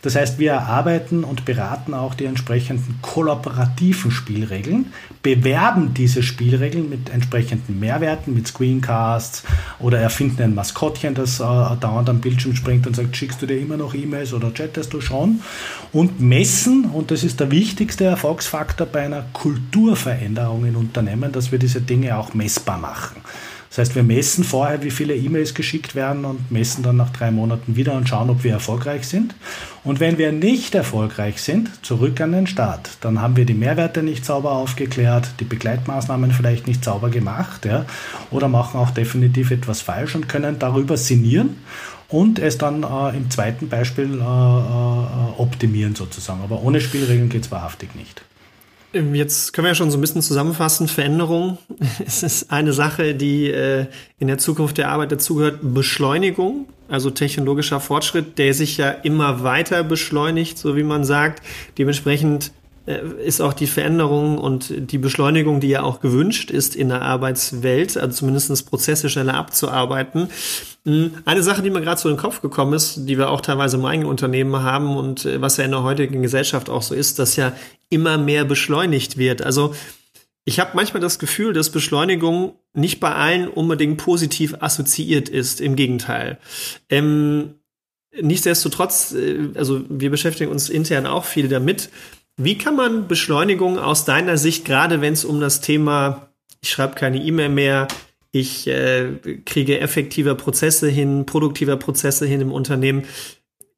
Das 0.02 0.14
heißt, 0.14 0.38
wir 0.38 0.52
erarbeiten 0.52 1.24
und 1.24 1.44
beraten 1.44 1.94
auch 1.94 2.14
die 2.14 2.26
entsprechenden 2.26 2.98
kollaborativen 3.02 4.10
Spielregeln, 4.10 4.92
bewerben 5.22 5.94
diese 5.94 6.22
Spielregeln 6.22 6.88
mit 6.88 7.10
entsprechenden 7.10 7.80
Mehrwerten, 7.80 8.34
mit 8.34 8.46
Screencasts 8.46 9.42
oder 9.78 9.98
erfinden 9.98 10.42
ein 10.42 10.54
Maskottchen, 10.54 11.14
das 11.14 11.40
äh, 11.40 11.44
dauernd 11.44 12.08
am 12.08 12.20
Bildschirm 12.20 12.54
springt 12.54 12.86
und 12.86 12.94
sagt, 12.94 13.16
schickst 13.16 13.42
du 13.42 13.46
dir 13.46 13.58
immer 13.58 13.76
noch 13.76 13.94
E-Mails 13.94 14.32
oder 14.32 14.52
chattest 14.52 14.92
du 14.92 15.00
schon? 15.00 15.40
Und 15.92 16.20
messen, 16.20 16.84
und 16.86 17.10
das 17.10 17.24
ist 17.24 17.40
der 17.40 17.50
wichtigste 17.50 18.04
Erfolgsfaktor 18.04 18.86
bei 18.86 19.04
einer 19.04 19.24
Kulturveränderung 19.32 20.66
in 20.66 20.76
Unternehmen, 20.76 21.32
dass 21.32 21.52
wir 21.52 21.58
diese 21.58 21.80
Dinge 21.80 22.16
auch 22.16 22.34
messbar 22.34 22.78
machen. 22.78 23.16
Das 23.76 23.88
heißt, 23.88 23.96
wir 23.96 24.04
messen 24.04 24.42
vorher, 24.42 24.82
wie 24.82 24.90
viele 24.90 25.14
E-Mails 25.14 25.52
geschickt 25.52 25.94
werden 25.94 26.24
und 26.24 26.50
messen 26.50 26.82
dann 26.82 26.96
nach 26.96 27.10
drei 27.10 27.30
Monaten 27.30 27.76
wieder 27.76 27.92
und 27.92 28.08
schauen, 28.08 28.30
ob 28.30 28.42
wir 28.42 28.52
erfolgreich 28.52 29.06
sind. 29.06 29.34
Und 29.84 30.00
wenn 30.00 30.16
wir 30.16 30.32
nicht 30.32 30.74
erfolgreich 30.74 31.42
sind, 31.42 31.68
zurück 31.84 32.18
an 32.22 32.32
den 32.32 32.46
Start. 32.46 32.88
Dann 33.02 33.20
haben 33.20 33.36
wir 33.36 33.44
die 33.44 33.52
Mehrwerte 33.52 34.02
nicht 34.02 34.24
sauber 34.24 34.52
aufgeklärt, 34.52 35.28
die 35.40 35.44
Begleitmaßnahmen 35.44 36.30
vielleicht 36.30 36.66
nicht 36.66 36.82
sauber 36.82 37.10
gemacht 37.10 37.66
ja, 37.66 37.84
oder 38.30 38.48
machen 38.48 38.80
auch 38.80 38.92
definitiv 38.92 39.50
etwas 39.50 39.82
falsch 39.82 40.14
und 40.14 40.26
können 40.26 40.58
darüber 40.58 40.96
sinnieren 40.96 41.56
und 42.08 42.38
es 42.38 42.56
dann 42.56 42.82
äh, 42.82 43.14
im 43.14 43.30
zweiten 43.30 43.68
Beispiel 43.68 44.06
äh, 44.06 44.22
äh, 44.22 45.38
optimieren 45.38 45.94
sozusagen. 45.94 46.40
Aber 46.42 46.62
ohne 46.62 46.80
Spielregeln 46.80 47.28
geht 47.28 47.44
es 47.44 47.50
wahrhaftig 47.50 47.94
nicht. 47.94 48.22
Ähm, 48.96 49.14
jetzt 49.14 49.52
können 49.52 49.66
wir 49.66 49.70
ja 49.70 49.74
schon 49.74 49.90
so 49.90 49.98
ein 49.98 50.00
bisschen 50.00 50.22
zusammenfassen. 50.22 50.88
Veränderung 50.88 51.58
es 52.06 52.22
ist 52.22 52.50
eine 52.50 52.72
Sache, 52.72 53.14
die 53.14 53.50
äh, 53.50 53.86
in 54.18 54.28
der 54.28 54.38
Zukunft 54.38 54.78
der 54.78 54.90
Arbeit 54.90 55.12
dazugehört. 55.12 55.58
Beschleunigung, 55.62 56.66
also 56.88 57.10
technologischer 57.10 57.80
Fortschritt, 57.80 58.38
der 58.38 58.54
sich 58.54 58.78
ja 58.78 58.90
immer 58.90 59.42
weiter 59.42 59.84
beschleunigt, 59.84 60.58
so 60.58 60.76
wie 60.76 60.82
man 60.82 61.04
sagt. 61.04 61.42
Dementsprechend 61.78 62.52
ist 62.86 63.40
auch 63.40 63.52
die 63.52 63.66
Veränderung 63.66 64.38
und 64.38 64.72
die 64.92 64.98
Beschleunigung, 64.98 65.58
die 65.58 65.68
ja 65.68 65.82
auch 65.82 66.00
gewünscht 66.00 66.52
ist 66.52 66.76
in 66.76 66.88
der 66.88 67.02
Arbeitswelt, 67.02 67.96
also 67.96 68.18
zumindest 68.18 68.70
Prozesse 68.70 69.10
schneller 69.10 69.34
abzuarbeiten. 69.34 70.28
Hm, 70.84 71.14
eine 71.24 71.42
Sache, 71.42 71.62
die 71.62 71.70
mir 71.70 71.80
gerade 71.80 72.00
so 72.00 72.08
in 72.08 72.14
den 72.14 72.20
Kopf 72.20 72.40
gekommen 72.42 72.74
ist, 72.74 73.00
die 73.06 73.18
wir 73.18 73.30
auch 73.30 73.40
teilweise 73.40 73.76
im 73.76 73.84
eigenen 73.84 74.08
Unternehmen 74.08 74.62
haben 74.62 74.96
und 74.96 75.24
äh, 75.24 75.40
was 75.40 75.56
ja 75.56 75.64
in 75.64 75.72
der 75.72 75.82
heutigen 75.82 76.22
Gesellschaft 76.22 76.70
auch 76.70 76.82
so 76.82 76.94
ist, 76.94 77.18
dass 77.18 77.34
ja 77.34 77.52
immer 77.90 78.18
mehr 78.18 78.44
beschleunigt 78.44 79.18
wird. 79.18 79.42
Also 79.42 79.74
ich 80.44 80.60
habe 80.60 80.70
manchmal 80.74 81.00
das 81.00 81.18
Gefühl, 81.18 81.52
dass 81.52 81.70
Beschleunigung 81.70 82.54
nicht 82.72 83.00
bei 83.00 83.12
allen 83.12 83.48
unbedingt 83.48 83.98
positiv 83.98 84.54
assoziiert 84.60 85.28
ist. 85.28 85.60
Im 85.60 85.74
Gegenteil. 85.74 86.38
Ähm, 86.88 87.54
nichtsdestotrotz, 88.20 89.12
äh, 89.12 89.48
also 89.56 89.82
wir 89.88 90.10
beschäftigen 90.10 90.52
uns 90.52 90.68
intern 90.68 91.06
auch 91.06 91.24
viel 91.24 91.48
damit. 91.48 91.90
Wie 92.36 92.58
kann 92.58 92.76
man 92.76 93.08
Beschleunigung 93.08 93.78
aus 93.78 94.04
deiner 94.04 94.36
Sicht, 94.36 94.66
gerade 94.66 95.00
wenn 95.00 95.14
es 95.14 95.24
um 95.24 95.40
das 95.40 95.62
Thema, 95.62 96.28
ich 96.60 96.70
schreibe 96.70 96.94
keine 96.94 97.22
E-Mail 97.22 97.48
mehr, 97.48 97.88
ich 98.30 98.66
äh, 98.66 99.12
kriege 99.46 99.80
effektiver 99.80 100.34
Prozesse 100.34 100.88
hin, 100.88 101.24
produktiver 101.24 101.76
Prozesse 101.76 102.26
hin 102.26 102.42
im 102.42 102.52
Unternehmen. 102.52 103.04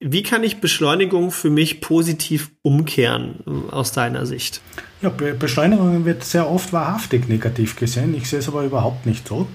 Wie 0.01 0.23
kann 0.23 0.45
ich 0.45 0.61
Beschleunigung 0.61 1.31
für 1.31 1.51
mich 1.51 1.81
positiv 1.81 2.53
umkehren 2.63 3.69
aus 3.71 3.91
deiner 3.91 4.27
Sicht? 4.27 4.61
Ja, 5.03 5.11
Beschleunigung 5.11 6.05
wird 6.05 6.23
sehr 6.23 6.49
oft 6.49 6.73
wahrhaftig 6.73 7.29
negativ 7.29 7.75
gesehen. 7.75 8.15
Ich 8.17 8.29
sehe 8.29 8.39
es 8.39 8.49
aber 8.49 8.63
überhaupt 8.63 9.07
nicht 9.07 9.27
so, 9.27 9.49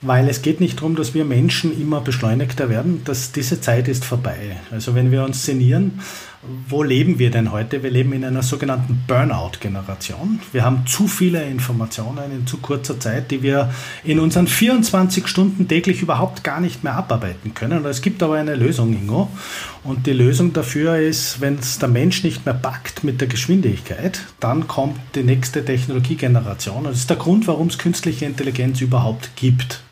weil 0.00 0.28
es 0.28 0.40
geht 0.40 0.60
nicht 0.60 0.78
darum, 0.78 0.96
dass 0.96 1.12
wir 1.12 1.26
Menschen 1.26 1.78
immer 1.78 2.00
beschleunigter 2.00 2.70
werden. 2.70 3.02
dass 3.04 3.32
diese 3.32 3.60
Zeit 3.60 3.86
ist 3.88 4.04
vorbei. 4.04 4.56
Also 4.70 4.94
wenn 4.94 5.10
wir 5.10 5.24
uns 5.24 5.42
szenieren, 5.42 6.00
wo 6.68 6.82
leben 6.82 7.20
wir 7.20 7.30
denn 7.30 7.52
heute? 7.52 7.84
Wir 7.84 7.90
leben 7.90 8.12
in 8.12 8.24
einer 8.24 8.42
sogenannten 8.42 9.04
Burnout-Generation. 9.06 10.40
Wir 10.50 10.64
haben 10.64 10.84
zu 10.86 11.06
viele 11.06 11.44
Informationen 11.44 12.32
in 12.32 12.48
zu 12.48 12.56
kurzer 12.56 12.98
Zeit, 12.98 13.30
die 13.30 13.44
wir 13.44 13.72
in 14.02 14.18
unseren 14.18 14.48
24 14.48 15.28
Stunden 15.28 15.68
täglich 15.68 16.02
überhaupt 16.02 16.42
gar 16.42 16.60
nicht 16.60 16.82
mehr 16.82 16.94
abarbeiten 16.94 17.54
können. 17.54 17.84
Es 17.84 18.02
gibt 18.02 18.24
aber 18.24 18.34
eine 18.34 18.56
Lösung, 18.56 18.92
Ingo. 18.92 19.30
Und 19.84 20.06
die 20.08 20.12
Lösung 20.12 20.52
dafür 20.52 20.96
ist, 20.96 21.40
wenn 21.40 21.58
es 21.60 21.78
der 21.78 21.88
Mensch 21.88 22.24
nicht 22.24 22.44
mehr 22.44 22.54
packt 22.54 23.04
mit 23.04 23.20
der 23.20 23.28
Geschwindigkeit, 23.28 24.20
dann 24.40 24.66
kommt 24.66 24.98
die 25.14 25.22
nächste 25.22 25.64
Technologiegeneration. 25.64 26.84
das 26.84 26.98
ist 26.98 27.10
der 27.10 27.18
Grund, 27.18 27.46
warum 27.46 27.68
es 27.68 27.78
künstliche 27.78 28.24
Intelligenz 28.24 28.80
überhaupt 28.80 29.36
gibt. 29.36 29.82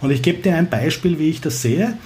Und 0.00 0.12
ich 0.12 0.22
gebe 0.22 0.42
dir 0.42 0.54
ein 0.54 0.70
Beispiel, 0.70 1.18
wie 1.18 1.30
ich 1.30 1.40
das 1.40 1.60
sehe. 1.60 1.98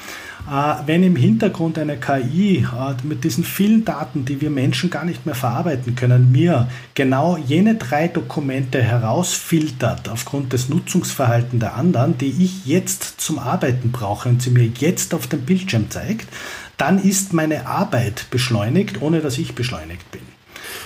Äh, 0.49 0.75
wenn 0.87 1.03
im 1.03 1.17
Hintergrund 1.17 1.79
eine 1.79 1.97
KI 1.97 2.59
äh, 2.59 2.95
mit 3.03 3.25
diesen 3.25 3.43
vielen 3.43 3.85
Daten, 3.85 4.25
die 4.25 4.41
wir 4.41 4.51
Menschen 4.51 4.91
gar 4.91 5.05
nicht 5.05 5.27
mehr 5.27 5.35
verarbeiten 5.35 5.97
können, 5.97 6.31
mir 6.31 6.69
genau 6.95 7.37
jene 7.37 7.75
drei 7.75 8.07
Dokumente 8.07 8.81
herausfiltert 8.81 10.09
aufgrund 10.09 10.53
des 10.53 10.69
Nutzungsverhaltens 10.69 11.61
der 11.61 11.75
anderen, 11.75 12.17
die 12.19 12.35
ich 12.39 12.65
jetzt 12.65 13.21
zum 13.21 13.41
Arbeiten 13.41 13.91
brauche 13.91 14.29
und 14.29 14.41
sie 14.41 14.51
mir 14.51 14.71
jetzt 14.79 15.15
auf 15.15 15.27
dem 15.27 15.41
Bildschirm 15.43 15.91
zeigt, 15.91 16.29
dann 16.77 17.03
ist 17.03 17.33
meine 17.33 17.67
Arbeit 17.67 18.27
beschleunigt, 18.31 19.03
ohne 19.03 19.21
dass 19.21 19.39
ich 19.39 19.55
beschleunigt 19.55 20.11
bin. 20.13 20.23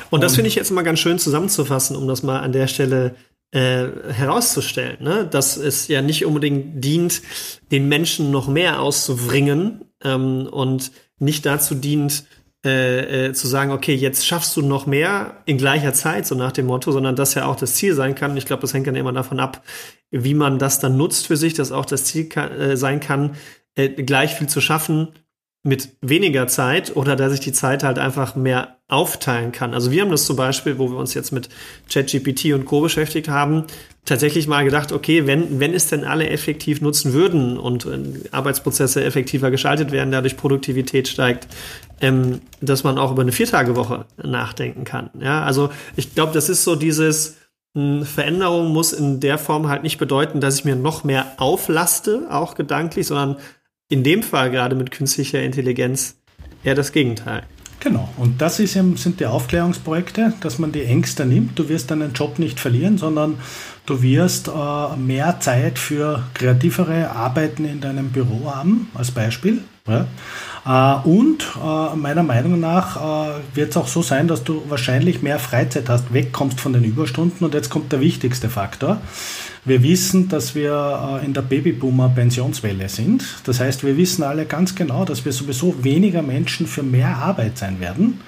Und 0.08 0.22
das 0.22 0.34
finde 0.34 0.48
ich 0.48 0.54
jetzt 0.54 0.70
mal 0.70 0.82
ganz 0.82 1.00
schön 1.00 1.18
zusammenzufassen, 1.18 1.96
um 1.96 2.08
das 2.08 2.22
mal 2.22 2.40
an 2.40 2.52
der 2.52 2.66
Stelle 2.66 3.14
äh, 3.52 3.88
herauszustellen, 4.12 5.02
ne? 5.02 5.26
dass 5.26 5.56
es 5.56 5.88
ja 5.88 6.02
nicht 6.02 6.24
unbedingt 6.24 6.84
dient, 6.84 7.22
den 7.70 7.88
Menschen 7.88 8.30
noch 8.30 8.48
mehr 8.48 8.80
auszubringen 8.80 9.84
ähm, 10.04 10.46
und 10.50 10.92
nicht 11.18 11.46
dazu 11.46 11.74
dient, 11.74 12.24
äh, 12.64 13.28
äh, 13.28 13.32
zu 13.32 13.48
sagen, 13.48 13.72
okay, 13.72 13.94
jetzt 13.94 14.26
schaffst 14.26 14.56
du 14.56 14.62
noch 14.62 14.86
mehr 14.86 15.42
in 15.46 15.56
gleicher 15.56 15.94
Zeit, 15.94 16.26
so 16.26 16.34
nach 16.34 16.52
dem 16.52 16.66
Motto, 16.66 16.92
sondern 16.92 17.16
das 17.16 17.34
ja 17.34 17.46
auch 17.46 17.56
das 17.56 17.74
Ziel 17.74 17.94
sein 17.94 18.14
kann. 18.14 18.36
Ich 18.36 18.46
glaube, 18.46 18.60
das 18.60 18.74
hängt 18.74 18.86
dann 18.86 18.96
immer 18.96 19.12
davon 19.12 19.40
ab, 19.40 19.62
wie 20.10 20.34
man 20.34 20.58
das 20.58 20.78
dann 20.78 20.96
nutzt 20.96 21.26
für 21.26 21.36
sich, 21.36 21.54
dass 21.54 21.72
auch 21.72 21.86
das 21.86 22.04
Ziel 22.04 22.28
kann, 22.28 22.52
äh, 22.52 22.76
sein 22.76 23.00
kann, 23.00 23.36
äh, 23.76 23.88
gleich 23.88 24.34
viel 24.34 24.48
zu 24.48 24.60
schaffen 24.60 25.08
mit 25.62 25.90
weniger 26.00 26.46
Zeit 26.46 26.96
oder 26.96 27.16
dass 27.16 27.34
ich 27.34 27.40
die 27.40 27.52
Zeit 27.52 27.82
halt 27.82 27.98
einfach 27.98 28.34
mehr 28.34 28.78
aufteilen 28.88 29.52
kann. 29.52 29.74
Also 29.74 29.90
wir 29.90 30.02
haben 30.02 30.10
das 30.10 30.24
zum 30.24 30.36
Beispiel, 30.36 30.78
wo 30.78 30.90
wir 30.90 30.96
uns 30.96 31.12
jetzt 31.12 31.32
mit 31.32 31.50
ChatGPT 31.92 32.46
und 32.54 32.64
Co. 32.64 32.80
beschäftigt 32.80 33.28
haben, 33.28 33.66
tatsächlich 34.06 34.48
mal 34.48 34.64
gedacht, 34.64 34.90
okay, 34.90 35.26
wenn, 35.26 35.60
wenn 35.60 35.74
es 35.74 35.88
denn 35.88 36.04
alle 36.04 36.28
effektiv 36.30 36.80
nutzen 36.80 37.12
würden 37.12 37.58
und 37.58 37.84
äh, 37.84 37.98
Arbeitsprozesse 38.30 39.04
effektiver 39.04 39.50
geschaltet 39.50 39.92
werden, 39.92 40.10
dadurch 40.10 40.38
Produktivität 40.38 41.08
steigt, 41.08 41.46
ähm, 42.00 42.40
dass 42.62 42.82
man 42.82 42.96
auch 42.96 43.12
über 43.12 43.22
eine 43.22 43.32
Viertagewoche 43.32 44.06
nachdenken 44.22 44.84
kann. 44.84 45.10
Ja, 45.20 45.44
also 45.44 45.68
ich 45.94 46.14
glaube, 46.14 46.32
das 46.32 46.48
ist 46.48 46.64
so 46.64 46.74
dieses, 46.74 47.36
hm, 47.74 48.04
Veränderung 48.04 48.72
muss 48.72 48.92
in 48.92 49.20
der 49.20 49.38
Form 49.38 49.68
halt 49.68 49.82
nicht 49.82 49.98
bedeuten, 49.98 50.40
dass 50.40 50.58
ich 50.58 50.64
mir 50.64 50.74
noch 50.74 51.04
mehr 51.04 51.26
auflaste, 51.36 52.26
auch 52.30 52.54
gedanklich, 52.54 53.06
sondern 53.06 53.36
in 53.90 54.02
dem 54.02 54.22
Fall 54.22 54.50
gerade 54.50 54.74
mit 54.74 54.90
künstlicher 54.90 55.42
Intelligenz 55.42 56.16
eher 56.64 56.74
das 56.74 56.92
Gegenteil. 56.92 57.42
Genau, 57.80 58.08
und 58.18 58.42
das 58.42 58.60
ist 58.60 58.74
sind 58.74 59.20
die 59.20 59.26
Aufklärungsprojekte, 59.26 60.34
dass 60.42 60.58
man 60.58 60.70
die 60.70 60.84
Ängste 60.84 61.24
nimmt. 61.24 61.58
Du 61.58 61.68
wirst 61.70 61.90
deinen 61.90 62.12
Job 62.12 62.38
nicht 62.38 62.60
verlieren, 62.60 62.98
sondern 62.98 63.38
du 63.86 64.02
wirst 64.02 64.48
äh, 64.48 64.96
mehr 64.96 65.40
Zeit 65.40 65.78
für 65.78 66.22
kreativere 66.34 67.10
Arbeiten 67.10 67.64
in 67.64 67.80
deinem 67.80 68.10
Büro 68.10 68.52
haben, 68.54 68.90
als 68.94 69.10
Beispiel. 69.10 69.62
Ja? 69.88 70.06
Äh, 70.66 70.94
und 71.04 71.46
äh, 71.56 71.96
meiner 71.96 72.22
Meinung 72.22 72.60
nach 72.60 72.96
äh, 72.96 73.40
wird 73.54 73.70
es 73.70 73.76
auch 73.76 73.88
so 73.88 74.02
sein, 74.02 74.28
dass 74.28 74.44
du 74.44 74.62
wahrscheinlich 74.68 75.22
mehr 75.22 75.38
Freizeit 75.38 75.88
hast, 75.88 76.12
wegkommst 76.12 76.60
von 76.60 76.72
den 76.72 76.84
Überstunden. 76.84 77.44
Und 77.44 77.54
jetzt 77.54 77.70
kommt 77.70 77.92
der 77.92 78.00
wichtigste 78.00 78.48
Faktor. 78.48 79.00
Wir 79.64 79.82
wissen, 79.82 80.28
dass 80.30 80.54
wir 80.54 81.20
in 81.22 81.34
der 81.34 81.42
Babyboomer-Pensionswelle 81.42 82.88
sind. 82.88 83.22
Das 83.44 83.60
heißt, 83.60 83.84
wir 83.84 83.98
wissen 83.98 84.22
alle 84.22 84.46
ganz 84.46 84.74
genau, 84.74 85.04
dass 85.04 85.26
wir 85.26 85.32
sowieso 85.32 85.84
weniger 85.84 86.22
Menschen 86.22 86.66
für 86.66 86.82
mehr 86.82 87.18
Arbeit 87.18 87.58
sein 87.58 87.78
werden. 87.78 88.20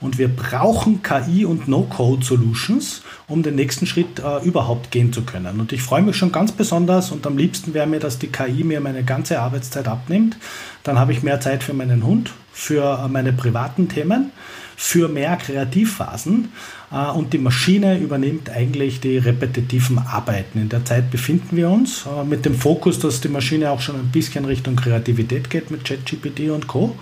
Und 0.00 0.18
wir 0.18 0.28
brauchen 0.28 1.02
KI 1.02 1.44
und 1.44 1.66
No-Code-Solutions, 1.66 3.02
um 3.26 3.42
den 3.42 3.56
nächsten 3.56 3.86
Schritt 3.86 4.20
äh, 4.20 4.44
überhaupt 4.44 4.92
gehen 4.92 5.12
zu 5.12 5.22
können. 5.22 5.58
Und 5.58 5.72
ich 5.72 5.82
freue 5.82 6.02
mich 6.02 6.16
schon 6.16 6.30
ganz 6.30 6.52
besonders 6.52 7.10
und 7.10 7.26
am 7.26 7.36
liebsten 7.36 7.74
wäre 7.74 7.88
mir, 7.88 7.98
dass 7.98 8.18
die 8.18 8.28
KI 8.28 8.62
mir 8.62 8.80
meine 8.80 9.02
ganze 9.02 9.40
Arbeitszeit 9.40 9.88
abnimmt. 9.88 10.36
Dann 10.84 10.98
habe 10.98 11.12
ich 11.12 11.24
mehr 11.24 11.40
Zeit 11.40 11.64
für 11.64 11.74
meinen 11.74 12.04
Hund, 12.04 12.30
für 12.52 13.04
äh, 13.04 13.08
meine 13.08 13.32
privaten 13.32 13.88
Themen, 13.88 14.30
für 14.76 15.08
mehr 15.08 15.36
Kreativphasen 15.36 16.52
und 16.90 17.32
die 17.32 17.38
Maschine 17.38 17.98
übernimmt 17.98 18.48
eigentlich 18.50 19.00
die 19.00 19.18
repetitiven 19.18 19.98
Arbeiten. 19.98 20.58
In 20.58 20.68
der 20.68 20.84
Zeit 20.84 21.10
befinden 21.10 21.56
wir 21.56 21.68
uns 21.68 22.06
äh, 22.06 22.24
mit 22.24 22.44
dem 22.46 22.54
Fokus, 22.54 22.98
dass 22.98 23.20
die 23.20 23.28
Maschine 23.28 23.70
auch 23.70 23.80
schon 23.80 23.96
ein 23.96 24.10
bisschen 24.10 24.44
Richtung 24.44 24.76
Kreativität 24.76 25.50
geht 25.50 25.70
mit 25.70 25.84
ChatGPT 25.84 26.50
und 26.50 26.66
Co. 26.66 26.96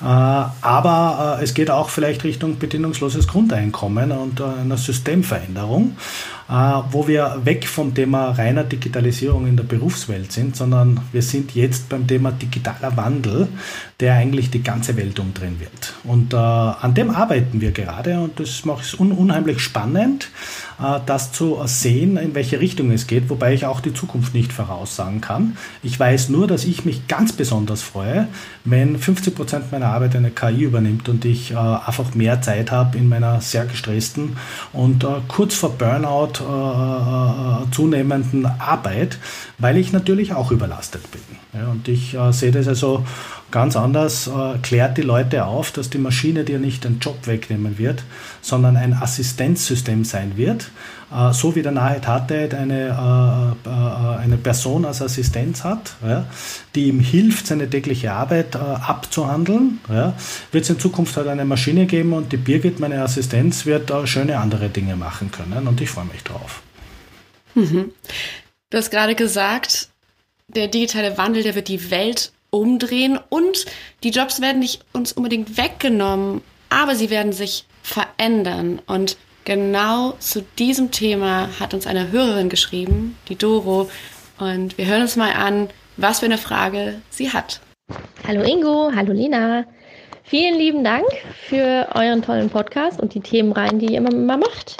Äh, 0.00 0.04
aber 0.04 1.38
äh, 1.40 1.44
es 1.44 1.52
geht 1.52 1.70
auch 1.70 1.90
vielleicht 1.90 2.24
Richtung 2.24 2.58
bedingungsloses 2.58 3.28
Grundeinkommen 3.28 4.12
und 4.12 4.40
äh, 4.40 4.44
einer 4.44 4.78
Systemveränderung. 4.78 5.96
Äh, 6.48 6.52
wo 6.92 7.06
wir 7.06 7.42
weg 7.44 7.66
vom 7.66 7.94
Thema 7.94 8.30
reiner 8.30 8.64
Digitalisierung 8.64 9.46
in 9.46 9.58
der 9.58 9.64
Berufswelt 9.64 10.32
sind, 10.32 10.56
sondern 10.56 10.98
wir 11.12 11.20
sind 11.20 11.54
jetzt 11.54 11.90
beim 11.90 12.06
Thema 12.06 12.32
digitaler 12.32 12.96
Wandel, 12.96 13.48
der 14.00 14.14
eigentlich 14.14 14.48
die 14.48 14.62
ganze 14.62 14.96
Welt 14.96 15.18
umdrehen 15.18 15.60
wird. 15.60 15.92
Und 16.04 16.32
äh, 16.32 16.36
an 16.38 16.94
dem 16.94 17.10
arbeiten 17.10 17.60
wir 17.60 17.72
gerade 17.72 18.18
und 18.20 18.40
das 18.40 18.64
macht 18.64 18.84
es 18.84 18.94
un 18.94 19.12
unheimlich 19.18 19.60
spannend, 19.60 20.30
äh, 20.80 21.00
das 21.04 21.32
zu 21.32 21.58
sehen, 21.64 22.16
in 22.16 22.34
welche 22.34 22.60
Richtung 22.60 22.90
es 22.90 23.06
geht, 23.06 23.28
wobei 23.28 23.52
ich 23.52 23.66
auch 23.66 23.80
die 23.80 23.92
Zukunft 23.92 24.34
nicht 24.34 24.52
voraussagen 24.52 25.20
kann. 25.20 25.56
Ich 25.82 25.98
weiß 25.98 26.28
nur, 26.28 26.46
dass 26.46 26.64
ich 26.64 26.84
mich 26.84 27.08
ganz 27.08 27.32
besonders 27.32 27.82
freue, 27.82 28.28
wenn 28.64 28.98
50 28.98 29.34
Prozent 29.34 29.72
meiner 29.72 29.86
Arbeit 29.86 30.16
eine 30.16 30.30
KI 30.30 30.62
übernimmt 30.62 31.08
und 31.08 31.24
ich 31.24 31.50
äh, 31.50 31.56
einfach 31.56 32.14
mehr 32.14 32.40
Zeit 32.40 32.70
habe 32.70 32.96
in 32.96 33.08
meiner 33.08 33.40
sehr 33.40 33.66
gestressten 33.66 34.36
und 34.72 35.04
äh, 35.04 35.08
kurz 35.26 35.54
vor 35.54 35.70
Burnout 35.76 36.28
zunehmenden 37.72 38.46
Arbeit, 38.46 39.18
weil 39.58 39.76
ich 39.76 39.92
natürlich 39.92 40.32
auch 40.32 40.52
überlastet 40.52 41.10
bin. 41.10 41.20
Ja, 41.52 41.68
und 41.68 41.88
ich 41.88 42.14
äh, 42.14 42.32
sehe 42.32 42.52
das 42.52 42.68
also 42.68 43.04
ganz 43.50 43.76
anders, 43.76 44.28
äh, 44.28 44.58
klärt 44.62 44.98
die 44.98 45.02
Leute 45.02 45.46
auf, 45.46 45.72
dass 45.72 45.90
die 45.90 45.98
Maschine 45.98 46.44
dir 46.44 46.58
nicht 46.58 46.84
den 46.84 46.98
Job 47.00 47.26
wegnehmen 47.26 47.78
wird, 47.78 48.04
sondern 48.40 48.76
ein 48.76 48.92
Assistenzsystem 48.92 50.04
sein 50.04 50.36
wird, 50.36 50.70
äh, 51.12 51.32
so 51.32 51.56
wie 51.56 51.62
der 51.62 51.72
Nahe 51.72 52.00
Tate 52.00 52.50
eine, 52.56 53.56
äh, 53.66 53.68
eine 53.68 54.36
Person 54.36 54.84
als 54.84 55.02
Assistenz 55.02 55.64
hat, 55.64 55.96
ja, 56.06 56.26
die 56.74 56.88
ihm 56.88 57.00
hilft, 57.00 57.46
seine 57.46 57.68
tägliche 57.68 58.12
Arbeit 58.12 58.54
abzuhandeln, 58.54 59.80
ja, 59.88 60.14
wird 60.52 60.64
es 60.64 60.70
in 60.70 60.78
Zukunft 60.78 61.16
halt 61.16 61.28
eine 61.28 61.44
Maschine 61.44 61.86
geben 61.86 62.12
und 62.12 62.32
die 62.32 62.36
Birgit, 62.36 62.78
meine 62.78 63.02
Assistenz, 63.02 63.66
wird 63.66 63.92
schöne 64.04 64.38
andere 64.38 64.68
Dinge 64.68 64.94
machen 64.96 65.30
können 65.30 65.66
und 65.66 65.80
ich 65.80 65.90
freue 65.90 66.04
mich 66.04 66.22
drauf. 66.22 66.62
Mhm. 67.54 67.90
Du 68.70 68.76
hast 68.76 68.90
gerade 68.90 69.14
gesagt, 69.14 69.88
der 70.48 70.68
digitale 70.68 71.16
Wandel, 71.16 71.42
der 71.42 71.54
wird 71.54 71.68
die 71.68 71.90
Welt 71.90 72.32
umdrehen 72.50 73.18
und 73.30 73.64
die 74.04 74.10
Jobs 74.10 74.42
werden 74.42 74.58
nicht 74.58 74.84
uns 74.92 75.12
unbedingt 75.12 75.56
weggenommen, 75.56 76.42
aber 76.68 76.94
sie 76.94 77.08
werden 77.08 77.32
sich 77.32 77.64
verändern. 77.82 78.82
Und 78.86 79.16
genau 79.44 80.12
zu 80.18 80.42
diesem 80.58 80.90
Thema 80.90 81.48
hat 81.58 81.72
uns 81.72 81.86
eine 81.86 82.12
Hörerin 82.12 82.50
geschrieben, 82.50 83.16
die 83.30 83.36
Doro. 83.36 83.88
Und 84.38 84.76
wir 84.76 84.84
hören 84.84 85.00
uns 85.00 85.16
mal 85.16 85.32
an, 85.32 85.70
was 85.96 86.20
für 86.20 86.26
eine 86.26 86.36
Frage 86.36 87.00
sie 87.08 87.32
hat. 87.32 87.62
Hallo 88.26 88.42
Ingo, 88.42 88.92
hallo 88.94 89.14
Lena. 89.14 89.64
Vielen 90.24 90.58
lieben 90.58 90.84
Dank 90.84 91.06
für 91.48 91.88
euren 91.94 92.20
tollen 92.20 92.50
Podcast 92.50 93.00
und 93.00 93.14
die 93.14 93.20
Themenreihen, 93.20 93.78
die 93.78 93.94
ihr 93.94 93.96
immer 93.96 94.36
macht. 94.36 94.76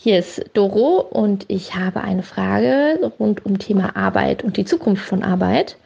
Hier 0.00 0.20
ist 0.20 0.44
Doro 0.52 1.00
und 1.00 1.44
ich 1.48 1.74
habe 1.74 2.02
eine 2.02 2.22
Frage 2.22 3.12
rund 3.18 3.44
um 3.44 3.58
Thema 3.58 3.96
Arbeit 3.96 4.44
und 4.44 4.56
die 4.56 4.64
Zukunft 4.64 5.04
von 5.04 5.24
Arbeit. 5.24 5.76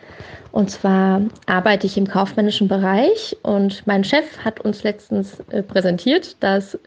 Und 0.53 0.71
zwar 0.71 1.23
arbeite 1.47 1.87
ich 1.87 1.97
im 1.97 2.07
kaufmännischen 2.07 2.69
Bereich 2.69 3.35
und 3.43 3.87
mein 3.87 4.05
Chef 4.05 4.37
hat 4.45 4.61
uns 4.61 4.83
letztens 4.83 5.41
äh, 5.51 5.63
präsentiert, 5.63 6.37
dass 6.41 6.79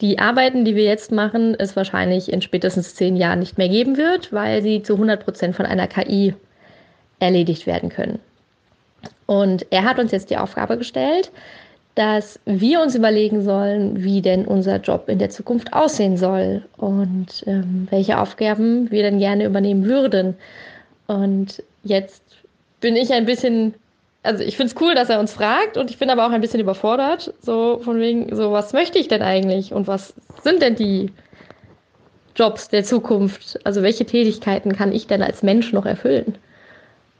die 0.00 0.18
Arbeiten, 0.18 0.64
die 0.64 0.74
wir 0.74 0.84
jetzt 0.84 1.12
machen, 1.12 1.54
es 1.58 1.76
wahrscheinlich 1.76 2.32
in 2.32 2.40
spätestens 2.40 2.94
zehn 2.94 3.16
Jahren 3.16 3.40
nicht 3.40 3.58
mehr 3.58 3.68
geben 3.68 3.98
wird, 3.98 4.32
weil 4.32 4.62
sie 4.62 4.82
zu 4.82 4.94
100 4.94 5.22
Prozent 5.22 5.56
von 5.56 5.66
einer 5.66 5.86
KI 5.86 6.34
erledigt 7.18 7.66
werden 7.66 7.90
können. 7.90 8.18
Und 9.26 9.66
er 9.68 9.84
hat 9.84 9.98
uns 9.98 10.10
jetzt 10.10 10.30
die 10.30 10.38
Aufgabe 10.38 10.78
gestellt, 10.78 11.30
dass 11.96 12.38
wir 12.44 12.82
uns 12.82 12.94
überlegen 12.94 13.42
sollen, 13.42 14.04
wie 14.04 14.20
denn 14.20 14.44
unser 14.44 14.76
Job 14.76 15.08
in 15.08 15.18
der 15.18 15.30
Zukunft 15.30 15.72
aussehen 15.72 16.18
soll 16.18 16.62
und 16.76 17.42
ähm, 17.46 17.88
welche 17.90 18.20
Aufgaben 18.20 18.90
wir 18.90 19.02
denn 19.02 19.18
gerne 19.18 19.46
übernehmen 19.46 19.86
würden. 19.86 20.36
Und 21.06 21.62
jetzt 21.84 22.22
bin 22.80 22.96
ich 22.96 23.14
ein 23.14 23.24
bisschen, 23.24 23.74
also 24.22 24.44
ich 24.44 24.58
finde 24.58 24.74
es 24.74 24.80
cool, 24.80 24.94
dass 24.94 25.08
er 25.08 25.18
uns 25.18 25.32
fragt 25.32 25.78
und 25.78 25.90
ich 25.90 25.98
bin 25.98 26.10
aber 26.10 26.26
auch 26.26 26.32
ein 26.32 26.42
bisschen 26.42 26.60
überfordert, 26.60 27.32
so 27.40 27.80
von 27.82 27.98
wegen, 27.98 28.36
so 28.36 28.52
was 28.52 28.74
möchte 28.74 28.98
ich 28.98 29.08
denn 29.08 29.22
eigentlich 29.22 29.72
und 29.72 29.86
was 29.86 30.12
sind 30.42 30.60
denn 30.60 30.74
die 30.74 31.10
Jobs 32.34 32.68
der 32.68 32.84
Zukunft? 32.84 33.58
Also 33.64 33.82
welche 33.82 34.04
Tätigkeiten 34.04 34.72
kann 34.76 34.92
ich 34.92 35.06
denn 35.06 35.22
als 35.22 35.42
Mensch 35.42 35.72
noch 35.72 35.86
erfüllen? 35.86 36.36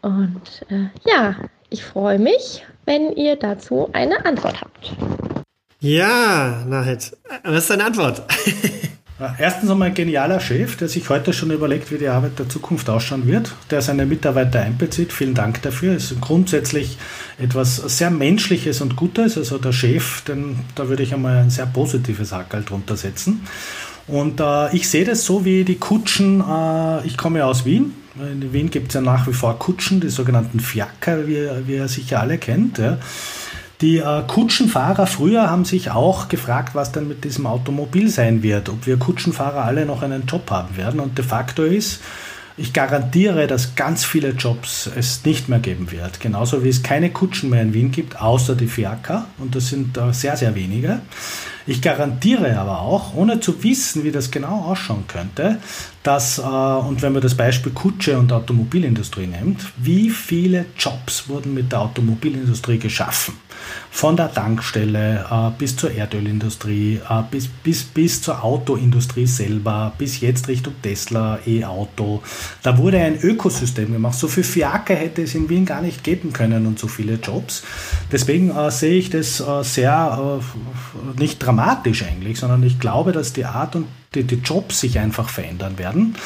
Und 0.02 0.66
äh, 0.68 0.88
ja, 1.10 1.34
ich 1.70 1.84
freue 1.84 2.18
mich, 2.18 2.64
wenn 2.84 3.12
ihr 3.12 3.36
dazu 3.36 3.88
eine 3.92 4.24
Antwort 4.24 4.60
habt. 4.60 4.96
Ja, 5.80 6.64
Nahid, 6.66 7.16
was 7.44 7.64
ist 7.64 7.70
deine 7.70 7.84
Antwort? 7.84 8.22
Erstens 9.38 9.70
einmal 9.70 9.88
ein 9.88 9.94
genialer 9.94 10.40
Chef, 10.40 10.76
der 10.76 10.88
sich 10.88 11.08
heute 11.08 11.32
schon 11.32 11.50
überlegt, 11.50 11.90
wie 11.90 11.96
die 11.96 12.08
Arbeit 12.08 12.38
der 12.38 12.50
Zukunft 12.50 12.90
ausschauen 12.90 13.26
wird, 13.26 13.50
der 13.70 13.80
seine 13.80 14.04
Mitarbeiter 14.04 14.60
einbezieht. 14.60 15.10
Vielen 15.10 15.32
Dank 15.32 15.62
dafür. 15.62 15.94
Es 15.96 16.10
ist 16.10 16.20
grundsätzlich 16.20 16.98
etwas 17.38 17.76
sehr 17.76 18.10
Menschliches 18.10 18.82
und 18.82 18.94
Gutes. 18.94 19.38
Also 19.38 19.56
der 19.56 19.72
Chef, 19.72 20.20
denn 20.24 20.58
da 20.74 20.90
würde 20.90 21.02
ich 21.02 21.14
einmal 21.14 21.38
ein 21.38 21.50
sehr 21.50 21.64
positives 21.64 22.32
Hackerl 22.32 22.62
drunter 22.62 22.96
setzen. 22.96 23.46
Und 24.08 24.40
äh, 24.40 24.74
ich 24.74 24.88
sehe 24.88 25.04
das 25.04 25.24
so 25.24 25.44
wie 25.44 25.64
die 25.64 25.76
Kutschen. 25.76 26.40
Äh, 26.40 27.06
ich 27.06 27.16
komme 27.16 27.40
ja 27.40 27.46
aus 27.46 27.64
Wien. 27.64 27.92
In 28.18 28.52
Wien 28.52 28.70
gibt 28.70 28.88
es 28.88 28.94
ja 28.94 29.00
nach 29.00 29.26
wie 29.26 29.32
vor 29.32 29.58
Kutschen, 29.58 30.00
die 30.00 30.08
sogenannten 30.08 30.60
Fiaker, 30.60 31.26
wie, 31.26 31.48
wie 31.66 31.74
ihr 31.74 31.88
sicher 31.88 32.20
alle 32.20 32.38
kennt. 32.38 32.78
Ja. 32.78 32.98
Die 33.82 33.98
äh, 33.98 34.22
Kutschenfahrer 34.26 35.06
früher 35.06 35.50
haben 35.50 35.66
sich 35.66 35.90
auch 35.90 36.28
gefragt, 36.28 36.74
was 36.74 36.92
denn 36.92 37.08
mit 37.08 37.24
diesem 37.24 37.46
Automobil 37.46 38.08
sein 38.08 38.42
wird, 38.42 38.70
ob 38.70 38.86
wir 38.86 38.96
Kutschenfahrer 38.96 39.64
alle 39.64 39.84
noch 39.84 40.02
einen 40.02 40.24
Job 40.24 40.50
haben 40.50 40.78
werden. 40.78 40.98
Und 40.98 41.18
de 41.18 41.24
facto 41.24 41.62
ist, 41.62 42.00
ich 42.56 42.72
garantiere, 42.72 43.46
dass 43.46 43.74
ganz 43.74 44.06
viele 44.06 44.30
Jobs 44.30 44.88
es 44.96 45.26
nicht 45.26 45.50
mehr 45.50 45.58
geben 45.58 45.92
wird. 45.92 46.20
Genauso 46.20 46.64
wie 46.64 46.70
es 46.70 46.82
keine 46.82 47.10
Kutschen 47.10 47.50
mehr 47.50 47.60
in 47.60 47.74
Wien 47.74 47.90
gibt, 47.90 48.18
außer 48.18 48.54
die 48.54 48.66
Fiaker. 48.66 49.26
Und 49.36 49.54
das 49.54 49.68
sind 49.68 49.98
äh, 49.98 50.10
sehr, 50.14 50.38
sehr 50.38 50.54
wenige. 50.54 51.00
Ich 51.66 51.82
garantiere 51.82 52.58
aber 52.58 52.80
auch, 52.80 53.14
ohne 53.14 53.40
zu 53.40 53.62
wissen, 53.64 54.04
wie 54.04 54.12
das 54.12 54.30
genau 54.30 54.66
ausschauen 54.66 55.04
könnte, 55.08 55.58
dass, 56.04 56.38
äh, 56.38 56.42
und 56.42 57.02
wenn 57.02 57.12
man 57.12 57.22
das 57.22 57.34
Beispiel 57.34 57.72
Kutsche 57.72 58.16
und 58.16 58.32
Automobilindustrie 58.32 59.26
nimmt, 59.26 59.72
wie 59.76 60.10
viele 60.10 60.66
Jobs 60.78 61.28
wurden 61.28 61.52
mit 61.54 61.72
der 61.72 61.80
Automobilindustrie 61.80 62.78
geschaffen? 62.78 63.34
Von 63.90 64.16
der 64.16 64.32
Tankstelle 64.32 65.26
äh, 65.28 65.50
bis 65.58 65.76
zur 65.76 65.90
Erdölindustrie, 65.90 67.00
äh, 67.08 67.22
bis, 67.28 67.48
bis, 67.48 67.82
bis 67.82 68.22
zur 68.22 68.44
Autoindustrie 68.44 69.26
selber, 69.26 69.92
bis 69.98 70.20
jetzt 70.20 70.46
Richtung 70.46 70.74
Tesla, 70.80 71.40
E-Auto. 71.44 72.22
Da 72.62 72.78
wurde 72.78 73.00
ein 73.00 73.18
Ökosystem 73.20 73.92
gemacht. 73.92 74.16
So 74.16 74.28
viel 74.28 74.44
Fiaker 74.44 74.94
hätte 74.94 75.22
es 75.22 75.34
in 75.34 75.48
Wien 75.48 75.64
gar 75.64 75.82
nicht 75.82 76.04
geben 76.04 76.32
können 76.32 76.66
und 76.66 76.78
so 76.78 76.86
viele 76.86 77.14
Jobs. 77.14 77.64
Deswegen 78.12 78.52
sehe 78.70 78.98
ich 78.98 79.10
das 79.10 79.42
sehr 79.62 80.40
nicht 81.18 81.38
dramatisch 81.38 81.55
eigentlich, 81.58 82.38
sondern 82.38 82.62
ich 82.62 82.78
glaube, 82.78 83.12
dass 83.12 83.32
die 83.32 83.44
Art 83.44 83.76
und 83.76 83.86
die, 84.14 84.24
die 84.24 84.36
Jobs 84.36 84.80
sich 84.80 84.98
einfach 84.98 85.28
verändern 85.28 85.78
werden. 85.78 86.16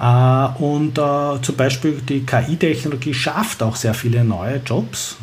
Äh, 0.00 0.62
und 0.62 0.98
äh, 0.98 1.40
zum 1.42 1.56
Beispiel 1.56 2.00
die 2.06 2.24
KI-Technologie 2.24 3.14
schafft 3.14 3.62
auch 3.62 3.76
sehr 3.76 3.94
viele 3.94 4.24
neue 4.24 4.56
Jobs. 4.64 5.16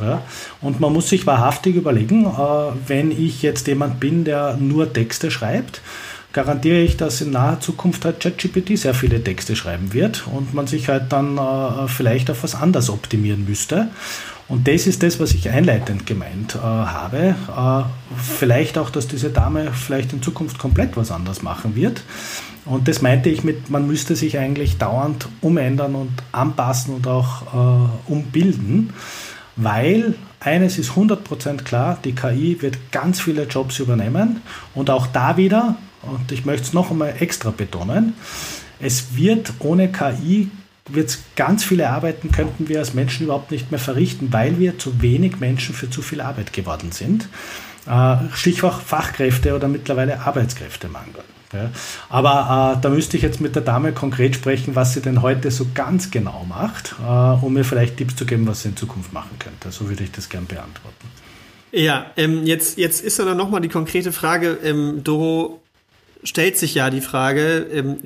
Und 0.62 0.80
man 0.80 0.94
muss 0.94 1.10
sich 1.10 1.28
wahrhaftig 1.28 1.76
überlegen, 1.76 2.26
äh, 2.26 2.88
wenn 2.88 3.12
ich 3.12 3.42
jetzt 3.42 3.68
jemand 3.68 4.00
bin, 4.00 4.24
der 4.24 4.58
nur 4.58 4.92
Texte 4.92 5.32
schreibt, 5.32 5.82
garantiere 6.34 6.80
ich, 6.80 6.98
dass 6.98 7.22
in 7.22 7.32
naher 7.32 7.60
Zukunft 7.60 8.04
halt 8.06 8.20
ChatGPT 8.20 8.78
sehr 8.78 8.94
viele 8.94 9.24
Texte 9.24 9.56
schreiben 9.56 9.94
wird 9.94 10.26
und 10.28 10.54
man 10.54 10.68
sich 10.68 10.90
halt 10.90 11.12
dann 11.14 11.38
äh, 11.38 11.88
vielleicht 11.88 12.30
auf 12.32 12.44
was 12.44 12.56
anderes 12.56 12.90
optimieren 12.90 13.46
müsste. 13.46 13.90
Und 14.50 14.68
das 14.68 14.88
ist 14.88 15.04
das, 15.04 15.20
was 15.20 15.34
ich 15.34 15.50
einleitend 15.50 16.06
gemeint 16.06 16.56
äh, 16.56 16.60
habe. 16.60 17.36
Äh, 17.48 17.84
vielleicht 18.18 18.78
auch, 18.78 18.90
dass 18.90 19.08
diese 19.08 19.30
Dame 19.30 19.72
vielleicht 19.72 20.12
in 20.12 20.22
Zukunft 20.22 20.60
komplett 20.60 20.98
was 20.98 21.12
anderes 21.12 21.44
machen 21.44 21.76
wird. 21.76 22.02
Und 22.66 22.88
das 22.88 23.02
meinte 23.02 23.30
ich 23.30 23.44
mit, 23.44 23.70
man 23.70 23.88
müsste 23.88 24.16
sich 24.16 24.38
eigentlich 24.38 24.78
dauernd 24.78 25.28
umändern 25.42 25.96
und 25.96 26.12
anpassen 26.32 26.96
und 26.96 27.08
auch 27.08 27.54
äh, 27.54 28.12
umbilden, 28.12 28.94
weil 29.56 30.16
eines 30.40 30.78
ist 30.78 30.92
100% 30.92 31.64
klar, 31.64 31.98
die 32.04 32.14
KI 32.14 32.62
wird 32.62 32.92
ganz 32.92 33.22
viele 33.22 33.44
Jobs 33.44 33.80
übernehmen 33.80 34.42
und 34.74 34.90
auch 34.90 35.08
da 35.08 35.38
wieder, 35.38 35.76
und 36.04 36.32
ich 36.32 36.46
möchte 36.46 36.68
es 36.68 36.74
noch 36.74 36.92
einmal 36.92 37.16
extra 37.20 37.52
betonen, 37.52 38.14
es 38.80 39.16
wird 39.16 39.54
ohne 39.60 39.92
KI 39.92 40.50
wird 40.90 41.18
ganz 41.38 41.64
viele 41.64 41.90
Arbeiten 41.90 42.32
könnten 42.32 42.68
wir 42.68 42.80
als 42.80 42.94
Menschen 42.94 43.24
überhaupt 43.24 43.52
nicht 43.52 43.72
mehr 43.72 43.80
verrichten, 43.80 44.34
weil 44.34 44.60
wir 44.60 44.78
zu 44.78 45.02
wenig 45.02 45.40
Menschen 45.40 45.74
für 45.74 45.90
zu 45.90 46.02
viel 46.02 46.20
Arbeit 46.20 46.52
geworden 46.52 46.92
sind. 46.92 47.30
Äh, 47.88 48.18
Stichwort 48.34 48.82
Fachkräfte 48.84 49.56
oder 49.56 49.70
mittlerweile 49.70 50.20
Arbeitskräftemangel. 50.20 51.24
Aber 52.10 52.76
äh, 52.78 52.82
da 52.82 52.90
müsste 52.90 53.18
ich 53.18 53.24
jetzt 53.24 53.40
mit 53.40 53.56
der 53.56 53.62
Dame 53.62 53.94
konkret 53.94 54.36
sprechen, 54.36 54.76
was 54.76 54.94
sie 54.94 55.02
denn 55.02 55.22
heute 55.22 55.52
so 55.52 55.68
ganz 55.74 56.12
genau 56.12 56.46
macht, 56.48 56.96
äh, 57.00 57.06
um 57.06 57.54
mir 57.54 57.64
vielleicht 57.64 57.98
Tipps 57.98 58.16
zu 58.16 58.26
geben, 58.26 58.48
was 58.48 58.64
sie 58.64 58.70
in 58.70 58.76
Zukunft 58.76 59.14
machen 59.14 59.38
könnte. 59.40 59.72
So 59.72 59.88
würde 59.90 60.04
ich 60.04 60.12
das 60.12 60.30
gern 60.30 60.46
beantworten. 60.46 61.08
Ja, 61.72 62.08
ähm, 62.18 62.46
jetzt, 62.46 62.78
jetzt 62.78 63.04
ist 63.04 63.20
dann 63.20 63.36
nochmal 63.38 63.62
die 63.62 63.70
konkrete 63.70 64.12
Frage, 64.12 64.60
ähm, 64.64 65.04
Doro, 65.04 65.63
stellt 66.24 66.58
sich 66.58 66.76
ja 66.76 66.90
die 66.90 67.02
Frage, 67.02 67.66
ähm, 67.72 67.98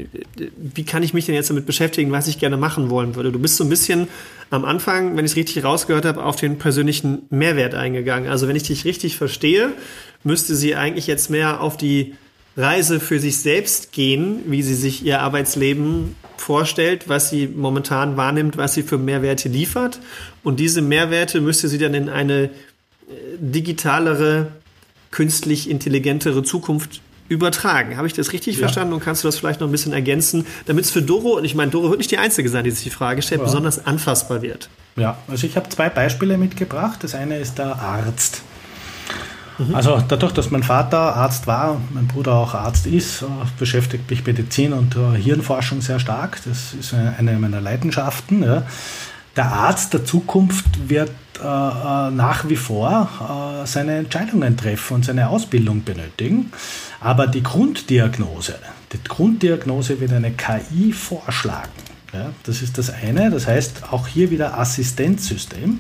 wie 0.57 0.83
kann 0.83 1.03
ich 1.03 1.13
mich 1.13 1.25
denn 1.25 1.35
jetzt 1.35 1.49
damit 1.49 1.65
beschäftigen, 1.65 2.11
was 2.11 2.27
ich 2.27 2.39
gerne 2.39 2.57
machen 2.57 2.89
wollen 2.89 3.15
würde? 3.15 3.31
Du 3.31 3.39
bist 3.39 3.57
so 3.57 3.63
ein 3.63 3.69
bisschen 3.69 4.07
am 4.49 4.65
Anfang, 4.65 5.15
wenn 5.15 5.25
ich 5.25 5.31
es 5.31 5.37
richtig 5.37 5.63
rausgehört 5.63 6.05
habe, 6.05 6.23
auf 6.23 6.35
den 6.35 6.57
persönlichen 6.57 7.23
Mehrwert 7.29 7.75
eingegangen. 7.75 8.29
Also 8.29 8.47
wenn 8.47 8.55
ich 8.55 8.63
dich 8.63 8.85
richtig 8.85 9.17
verstehe, 9.17 9.73
müsste 10.23 10.55
sie 10.55 10.75
eigentlich 10.75 11.07
jetzt 11.07 11.29
mehr 11.29 11.61
auf 11.61 11.77
die 11.77 12.15
Reise 12.55 12.99
für 12.99 13.19
sich 13.19 13.37
selbst 13.37 13.91
gehen, 13.91 14.41
wie 14.47 14.63
sie 14.63 14.73
sich 14.73 15.05
ihr 15.05 15.21
Arbeitsleben 15.21 16.15
vorstellt, 16.37 17.07
was 17.07 17.29
sie 17.29 17.47
momentan 17.47 18.17
wahrnimmt, 18.17 18.57
was 18.57 18.73
sie 18.73 18.83
für 18.83 18.97
Mehrwerte 18.97 19.47
liefert. 19.47 19.99
Und 20.43 20.59
diese 20.59 20.81
Mehrwerte 20.81 21.39
müsste 21.39 21.67
sie 21.67 21.77
dann 21.77 21.93
in 21.93 22.09
eine 22.09 22.45
äh, 22.45 22.49
digitalere, 23.39 24.51
künstlich 25.11 25.69
intelligentere 25.69 26.43
Zukunft 26.43 27.01
übertragen. 27.29 27.97
Habe 27.97 28.07
ich 28.07 28.13
das 28.13 28.33
richtig 28.33 28.55
ja. 28.55 28.61
verstanden 28.61 28.93
und 28.93 29.01
kannst 29.01 29.23
du 29.23 29.27
das 29.27 29.37
vielleicht 29.37 29.59
noch 29.59 29.67
ein 29.67 29.71
bisschen 29.71 29.93
ergänzen, 29.93 30.45
damit 30.65 30.85
es 30.85 30.91
für 30.91 31.01
Doro, 31.01 31.37
und 31.37 31.45
ich 31.45 31.55
meine, 31.55 31.71
Doro 31.71 31.89
wird 31.89 31.99
nicht 31.99 32.11
die 32.11 32.17
Einzige 32.17 32.49
sein, 32.49 32.63
die 32.63 32.71
sich 32.71 32.83
die 32.83 32.89
Frage 32.89 33.21
stellt, 33.21 33.41
ja. 33.41 33.45
besonders 33.45 33.85
anfassbar 33.85 34.41
wird? 34.41 34.69
Ja, 34.95 35.17
also 35.27 35.45
ich 35.45 35.55
habe 35.55 35.69
zwei 35.69 35.89
Beispiele 35.89 36.37
mitgebracht. 36.37 37.03
Das 37.03 37.13
eine 37.15 37.37
ist 37.37 37.57
der 37.57 37.79
Arzt. 37.79 38.41
Mhm. 39.57 39.75
Also 39.75 40.03
dadurch, 40.07 40.33
dass 40.33 40.51
mein 40.51 40.63
Vater 40.63 41.15
Arzt 41.15 41.47
war, 41.47 41.81
mein 41.91 42.07
Bruder 42.07 42.33
auch 42.33 42.53
Arzt 42.53 42.85
ist, 42.87 43.21
äh, 43.21 43.25
beschäftigt 43.57 44.09
mich 44.09 44.25
Medizin 44.25 44.73
und 44.73 44.95
äh, 44.95 45.17
Hirnforschung 45.17 45.81
sehr 45.81 45.99
stark. 45.99 46.39
Das 46.45 46.73
ist 46.73 46.93
eine 46.93 47.33
meiner 47.33 47.61
Leidenschaften. 47.61 48.43
Ja. 48.43 48.63
Der 49.35 49.51
Arzt 49.51 49.93
der 49.93 50.03
Zukunft 50.05 50.89
wird 50.89 51.11
äh, 51.39 52.11
nach 52.11 52.47
wie 52.47 52.55
vor 52.55 53.63
seine 53.65 53.97
Entscheidungen 53.97 54.57
treffen 54.57 54.95
und 54.95 55.05
seine 55.05 55.29
Ausbildung 55.29 55.83
benötigen. 55.83 56.51
Aber 56.99 57.27
die 57.27 57.43
Grunddiagnose, 57.43 58.55
die 58.93 59.03
Grunddiagnose 59.07 59.99
wird 59.99 60.13
eine 60.13 60.31
KI 60.31 60.93
vorschlagen. 60.93 61.71
Ja, 62.13 62.31
das 62.43 62.61
ist 62.61 62.77
das 62.77 62.89
eine. 62.89 63.29
Das 63.29 63.47
heißt, 63.47 63.91
auch 63.91 64.07
hier 64.07 64.31
wieder 64.31 64.57
Assistenzsystem. 64.57 65.79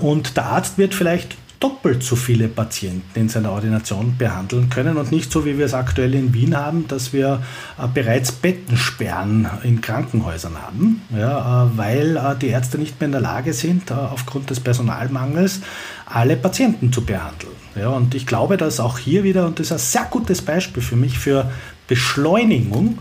Und 0.00 0.36
der 0.36 0.46
Arzt 0.46 0.78
wird 0.78 0.94
vielleicht 0.94 1.36
doppelt 1.60 2.02
so 2.02 2.16
viele 2.16 2.48
Patienten 2.48 3.20
in 3.20 3.28
seiner 3.28 3.52
Ordination 3.52 4.16
behandeln 4.16 4.70
können 4.70 4.96
und 4.96 5.12
nicht 5.12 5.30
so, 5.30 5.44
wie 5.44 5.58
wir 5.58 5.66
es 5.66 5.74
aktuell 5.74 6.14
in 6.14 6.32
Wien 6.32 6.56
haben, 6.56 6.88
dass 6.88 7.12
wir 7.12 7.42
äh, 7.78 7.86
bereits 7.92 8.32
Bettensperren 8.32 9.46
in 9.62 9.82
Krankenhäusern 9.82 10.56
haben, 10.60 11.02
ja, 11.14 11.66
äh, 11.66 11.68
weil 11.76 12.16
äh, 12.16 12.34
die 12.40 12.48
Ärzte 12.48 12.78
nicht 12.78 12.98
mehr 12.98 13.06
in 13.06 13.12
der 13.12 13.20
Lage 13.20 13.52
sind, 13.52 13.92
aufgrund 13.92 14.48
des 14.48 14.58
Personalmangels 14.60 15.60
alle 16.06 16.36
Patienten 16.36 16.92
zu 16.92 17.04
behandeln. 17.04 17.52
Ja, 17.76 17.90
und 17.90 18.14
ich 18.14 18.26
glaube, 18.26 18.56
dass 18.56 18.80
auch 18.80 18.98
hier 18.98 19.22
wieder, 19.22 19.46
und 19.46 19.58
das 19.58 19.66
ist 19.66 19.72
ein 19.72 19.78
sehr 19.78 20.06
gutes 20.10 20.42
Beispiel 20.42 20.82
für 20.82 20.96
mich 20.96 21.18
für 21.18 21.50
Beschleunigung, 21.86 22.98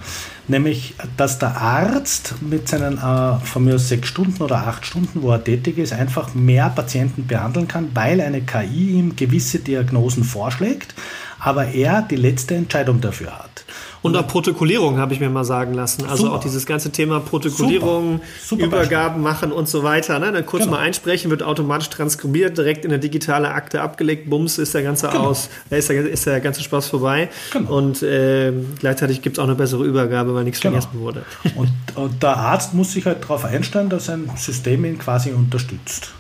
nämlich 0.49 0.95
dass 1.17 1.39
der 1.39 1.57
Arzt 1.57 2.35
mit 2.41 2.67
seinen 2.67 2.97
äh, 2.97 3.39
von 3.45 3.63
mir 3.63 3.79
sechs 3.79 4.07
Stunden 4.09 4.41
oder 4.41 4.67
acht 4.67 4.85
Stunden, 4.85 5.21
wo 5.21 5.31
er 5.31 5.43
tätig 5.43 5.77
ist, 5.77 5.93
einfach 5.93 6.33
mehr 6.33 6.69
Patienten 6.69 7.27
behandeln 7.27 7.67
kann, 7.67 7.89
weil 7.93 8.21
eine 8.21 8.41
KI 8.41 8.91
ihm 8.91 9.15
gewisse 9.15 9.59
Diagnosen 9.59 10.23
vorschlägt, 10.23 10.95
aber 11.39 11.67
er 11.67 12.01
die 12.01 12.15
letzte 12.15 12.55
Entscheidung 12.55 13.01
dafür 13.01 13.37
hat. 13.39 13.65
Und 14.01 14.15
auch 14.15 14.27
Protokollierung 14.27 14.97
habe 14.97 15.13
ich 15.13 15.19
mir 15.19 15.29
mal 15.29 15.43
sagen 15.43 15.73
lassen. 15.73 16.05
Also 16.05 16.23
Super. 16.23 16.35
auch 16.35 16.39
dieses 16.39 16.65
ganze 16.65 16.91
Thema 16.91 17.19
Protokollierung, 17.19 18.21
Super. 18.41 18.63
Super 18.63 18.65
Übergaben 18.65 19.21
machen 19.21 19.51
und 19.51 19.67
so 19.67 19.83
weiter. 19.83 20.19
Ne? 20.19 20.31
Dann 20.31 20.45
kurz 20.45 20.63
genau. 20.63 20.77
mal 20.77 20.83
einsprechen, 20.83 21.29
wird 21.29 21.43
automatisch 21.43 21.89
transkribiert, 21.89 22.57
direkt 22.57 22.85
in 22.85 22.91
eine 22.91 22.99
digitale 22.99 23.49
Akte 23.49 23.81
abgelegt, 23.81 24.29
bums, 24.29 24.57
ist 24.57 24.73
der 24.73 24.83
ganze 24.83 25.09
genau. 25.09 25.27
aus, 25.27 25.49
ist 25.69 25.89
der, 25.89 26.07
ist 26.07 26.25
der 26.25 26.39
ganze 26.39 26.63
Spaß 26.63 26.87
vorbei. 26.87 27.29
Genau. 27.51 27.77
Und 27.77 28.01
äh, 28.01 28.53
gleichzeitig 28.79 29.21
gibt 29.21 29.37
es 29.37 29.39
auch 29.39 29.47
eine 29.47 29.55
bessere 29.55 29.83
Übergabe, 29.83 30.33
weil 30.33 30.45
nichts 30.45 30.61
genau. 30.61 30.79
vergessen 30.79 30.99
wurde. 30.99 31.23
Und, 31.55 31.69
und, 31.95 32.23
der 32.23 32.37
Arzt 32.37 32.73
muss 32.73 32.93
sich 32.93 33.05
halt 33.05 33.23
darauf 33.23 33.43
einstellen, 33.43 33.89
dass 33.89 34.09
ein 34.09 34.29
System 34.35 34.85
ihn 34.85 34.97
quasi 34.97 35.31
unterstützt. 35.31 36.13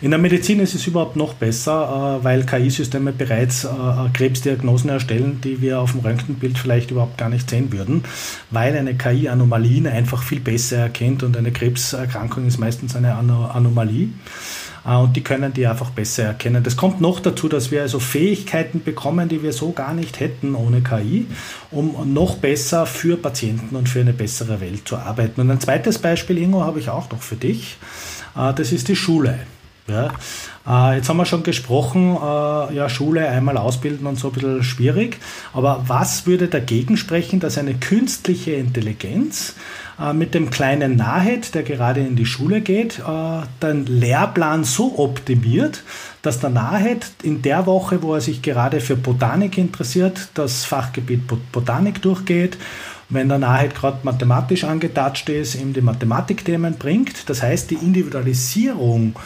In 0.00 0.10
der 0.10 0.18
Medizin 0.18 0.60
ist 0.60 0.74
es 0.74 0.86
überhaupt 0.86 1.16
noch 1.16 1.34
besser, 1.34 2.18
äh, 2.20 2.24
weil 2.24 2.44
KI-Systeme 2.44 3.12
bereits 3.12 3.64
äh, 3.64 3.68
Krebsdiagnosen 4.14 4.88
erstellen, 4.88 5.40
die 5.42 5.60
wir 5.60 5.80
auf 5.80 5.92
dem 5.92 6.00
Röntgenbild 6.00 6.56
vielleicht 6.56 6.90
überhaupt 6.90 7.17
gar 7.18 7.28
nicht 7.28 7.50
sehen 7.50 7.72
würden, 7.72 8.04
weil 8.50 8.76
eine 8.76 8.94
KI 8.94 9.28
Anomalien 9.28 9.86
einfach 9.86 10.22
viel 10.22 10.40
besser 10.40 10.78
erkennt 10.78 11.22
und 11.22 11.36
eine 11.36 11.52
Krebserkrankung 11.52 12.46
ist 12.46 12.58
meistens 12.58 12.96
eine 12.96 13.14
Anomalie 13.14 14.08
äh, 14.86 14.96
und 14.96 15.16
die 15.16 15.22
können 15.22 15.52
die 15.52 15.66
einfach 15.66 15.90
besser 15.90 16.24
erkennen. 16.24 16.62
Das 16.62 16.76
kommt 16.76 17.00
noch 17.00 17.20
dazu, 17.20 17.48
dass 17.48 17.70
wir 17.70 17.82
also 17.82 17.98
Fähigkeiten 17.98 18.82
bekommen, 18.82 19.28
die 19.28 19.42
wir 19.42 19.52
so 19.52 19.72
gar 19.72 19.94
nicht 19.94 20.20
hätten 20.20 20.54
ohne 20.54 20.80
KI, 20.80 21.26
um 21.70 22.12
noch 22.12 22.36
besser 22.36 22.86
für 22.86 23.16
Patienten 23.16 23.76
und 23.76 23.88
für 23.88 24.00
eine 24.00 24.12
bessere 24.12 24.60
Welt 24.60 24.88
zu 24.88 24.96
arbeiten. 24.96 25.40
Und 25.40 25.50
ein 25.50 25.60
zweites 25.60 25.98
Beispiel, 25.98 26.38
Ingo, 26.38 26.62
habe 26.62 26.80
ich 26.80 26.88
auch 26.88 27.10
noch 27.10 27.22
für 27.22 27.36
dich. 27.36 27.76
Äh, 28.36 28.54
das 28.54 28.72
ist 28.72 28.88
die 28.88 28.96
Schule. 28.96 29.38
Ja. 29.88 30.12
Äh, 30.66 30.96
jetzt 30.96 31.08
haben 31.08 31.16
wir 31.16 31.24
schon 31.24 31.42
gesprochen, 31.42 32.16
äh, 32.16 32.74
ja, 32.74 32.88
Schule 32.88 33.26
einmal 33.28 33.56
ausbilden 33.56 34.06
und 34.06 34.18
so 34.18 34.28
ein 34.28 34.34
bisschen 34.34 34.62
schwierig. 34.62 35.18
Aber 35.54 35.84
was 35.86 36.26
würde 36.26 36.48
dagegen 36.48 36.96
sprechen, 36.96 37.40
dass 37.40 37.56
eine 37.56 37.74
künstliche 37.74 38.52
Intelligenz 38.52 39.54
äh, 39.98 40.12
mit 40.12 40.34
dem 40.34 40.50
kleinen 40.50 40.96
Nahed, 40.96 41.54
der 41.54 41.62
gerade 41.62 42.00
in 42.00 42.16
die 42.16 42.26
Schule 42.26 42.60
geht, 42.60 42.98
äh, 42.98 43.40
den 43.62 43.86
Lehrplan 43.86 44.64
so 44.64 44.98
optimiert, 44.98 45.82
dass 46.22 46.40
der 46.40 46.50
Nahed 46.50 47.06
in 47.22 47.40
der 47.40 47.64
Woche, 47.66 48.02
wo 48.02 48.14
er 48.14 48.20
sich 48.20 48.42
gerade 48.42 48.80
für 48.80 48.96
Botanik 48.96 49.56
interessiert, 49.56 50.28
das 50.34 50.64
Fachgebiet 50.64 51.22
Botanik 51.52 52.02
durchgeht 52.02 52.58
wenn 53.10 53.28
der 53.28 53.38
Nahed 53.38 53.74
gerade 53.74 53.98
mathematisch 54.02 54.64
angetatscht 54.64 55.28
ist, 55.30 55.54
ihm 55.54 55.72
die 55.72 55.80
Mathematikthemen 55.80 56.74
bringt. 56.74 57.28
Das 57.30 57.42
heißt, 57.42 57.70
die 57.70 57.76
Individualisierung 57.76 59.16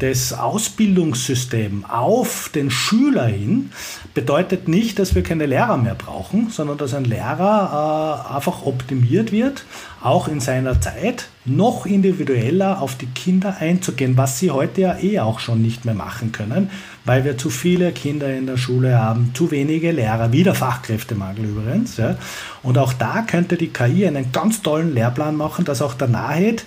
des 0.00 0.32
Ausbildungssystems 0.32 1.84
auf 1.88 2.50
den 2.54 2.70
Schüler 2.70 3.26
hin 3.26 3.72
bedeutet 4.14 4.68
nicht, 4.68 4.98
dass 4.98 5.14
wir 5.14 5.22
keine 5.22 5.46
Lehrer 5.46 5.76
mehr 5.76 5.94
brauchen, 5.94 6.50
sondern 6.50 6.78
dass 6.78 6.94
ein 6.94 7.04
Lehrer 7.04 8.28
äh, 8.30 8.34
einfach 8.36 8.64
optimiert 8.64 9.32
wird, 9.32 9.64
auch 10.02 10.28
in 10.28 10.40
seiner 10.40 10.80
Zeit 10.80 11.28
noch 11.44 11.86
individueller 11.86 12.80
auf 12.80 12.96
die 12.96 13.06
Kinder 13.06 13.56
einzugehen, 13.58 14.16
was 14.16 14.38
sie 14.38 14.50
heute 14.50 14.80
ja 14.80 14.98
eh 14.98 15.20
auch 15.20 15.40
schon 15.40 15.60
nicht 15.60 15.84
mehr 15.84 15.94
machen 15.94 16.30
können, 16.30 16.70
weil 17.04 17.24
wir 17.24 17.36
zu 17.36 17.50
viele 17.50 17.90
Kinder 17.92 18.32
in 18.32 18.46
der 18.46 18.56
Schule 18.56 18.98
haben, 18.98 19.32
zu 19.34 19.50
wenige 19.50 19.90
Lehrer, 19.90 20.32
wieder 20.32 20.54
Fachkräftemangel 20.54 21.46
übrigens. 21.46 21.96
Ja. 21.96 22.16
Und 22.62 22.78
auch 22.78 22.92
da 22.92 23.22
könnte 23.22 23.56
die 23.56 23.68
KI 23.68 24.06
einen 24.06 24.30
ganz 24.30 24.62
tollen 24.62 24.94
Lehrplan 24.94 25.36
machen, 25.36 25.64
dass 25.64 25.82
auch 25.82 25.94
der 25.94 26.08
Nahed 26.08 26.64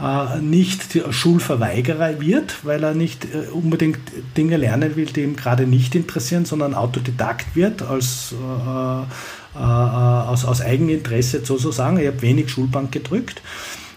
äh, 0.00 0.40
nicht 0.40 0.98
Schulverweigerer 1.10 2.20
wird, 2.20 2.66
weil 2.66 2.84
er 2.84 2.94
nicht 2.94 3.24
äh, 3.26 3.48
unbedingt 3.50 4.00
Dinge 4.36 4.58
lernen 4.58 4.96
will, 4.96 5.06
die 5.06 5.22
ihm 5.22 5.36
gerade 5.36 5.66
nicht 5.66 5.94
interessieren, 5.94 6.44
sondern 6.44 6.74
Autodidakt 6.74 7.56
wird 7.56 7.80
als 7.80 8.32
äh, 8.32 9.04
äh, 9.54 9.58
aus, 9.58 10.44
aus 10.44 10.60
Eigeninteresse 10.60 11.44
sozusagen. 11.44 11.98
Ich 11.98 12.06
habe 12.06 12.22
wenig 12.22 12.50
Schulbank 12.50 12.92
gedrückt. 12.92 13.42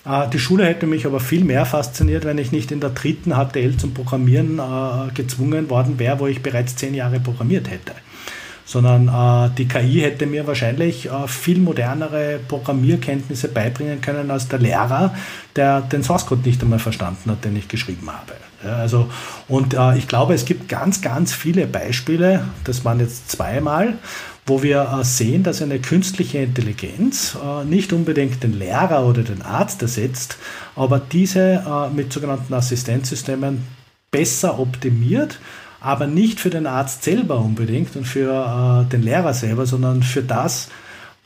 Äh, 0.06 0.30
die 0.30 0.40
Schule 0.40 0.66
hätte 0.66 0.88
mich 0.88 1.06
aber 1.06 1.20
viel 1.20 1.44
mehr 1.44 1.66
fasziniert, 1.66 2.26
wenn 2.26 2.38
ich 2.38 2.52
nicht 2.52 2.72
in 2.72 2.80
der 2.80 2.92
dritten 2.92 3.32
HTL 3.32 3.78
zum 3.78 3.94
Programmieren 3.94 4.60
äh, 4.60 5.12
gezwungen 5.14 5.70
worden 5.70 6.00
wäre, 6.00 6.20
wo 6.20 6.28
ich 6.28 6.42
bereits 6.42 6.76
zehn 6.76 6.94
Jahre 6.94 7.20
programmiert 7.20 7.70
hätte 7.70 7.94
sondern 8.72 9.08
äh, 9.10 9.54
die 9.58 9.68
KI 9.68 10.00
hätte 10.02 10.26
mir 10.26 10.48
wahrscheinlich 10.48 11.08
äh, 11.08 11.28
viel 11.28 11.60
modernere 11.60 12.40
Programmierkenntnisse 12.48 13.50
beibringen 13.50 14.00
können 14.00 14.32
als 14.32 14.48
der 14.48 14.60
Lehrer, 14.60 15.14
der 15.56 15.82
den 15.82 16.04
Source 16.04 16.26
Code 16.26 16.48
nicht 16.48 16.62
einmal 16.64 16.80
verstanden 16.80 17.32
hat, 17.32 17.44
den 17.44 17.56
ich 17.58 17.68
geschrieben 17.68 18.08
habe. 18.10 18.34
Ja, 18.64 18.78
also, 18.78 19.10
und 19.48 19.74
äh, 19.74 19.98
ich 19.98 20.08
glaube, 20.08 20.34
es 20.34 20.46
gibt 20.46 20.70
ganz, 20.70 21.02
ganz 21.02 21.34
viele 21.34 21.68
Beispiele, 21.68 22.46
das 22.64 22.86
waren 22.86 23.00
jetzt 23.00 23.30
zweimal, 23.30 23.96
wo 24.46 24.64
wir 24.64 24.98
äh, 25.00 25.04
sehen, 25.04 25.44
dass 25.44 25.62
eine 25.62 25.80
künstliche 25.80 26.40
Intelligenz 26.40 27.38
äh, 27.42 27.64
nicht 27.66 27.94
unbedingt 27.94 28.44
den 28.44 28.58
Lehrer 28.58 29.06
oder 29.06 29.24
den 29.24 29.42
Arzt 29.42 29.82
ersetzt, 29.82 30.38
aber 30.76 31.00
diese 31.00 31.64
äh, 31.66 31.90
mit 31.94 32.12
sogenannten 32.12 32.54
Assistenzsystemen 32.54 33.64
besser 34.10 34.60
optimiert, 34.60 35.40
aber 35.80 36.08
nicht 36.08 36.40
für 36.40 36.50
den 36.50 36.68
Arzt 36.68 37.04
selber 37.04 37.40
unbedingt 37.40 37.96
und 37.96 38.06
für 38.06 38.86
den 38.92 39.02
Lehrer 39.02 39.34
selber, 39.34 39.66
sondern 39.66 40.04
für 40.04 40.22
das, 40.22 40.68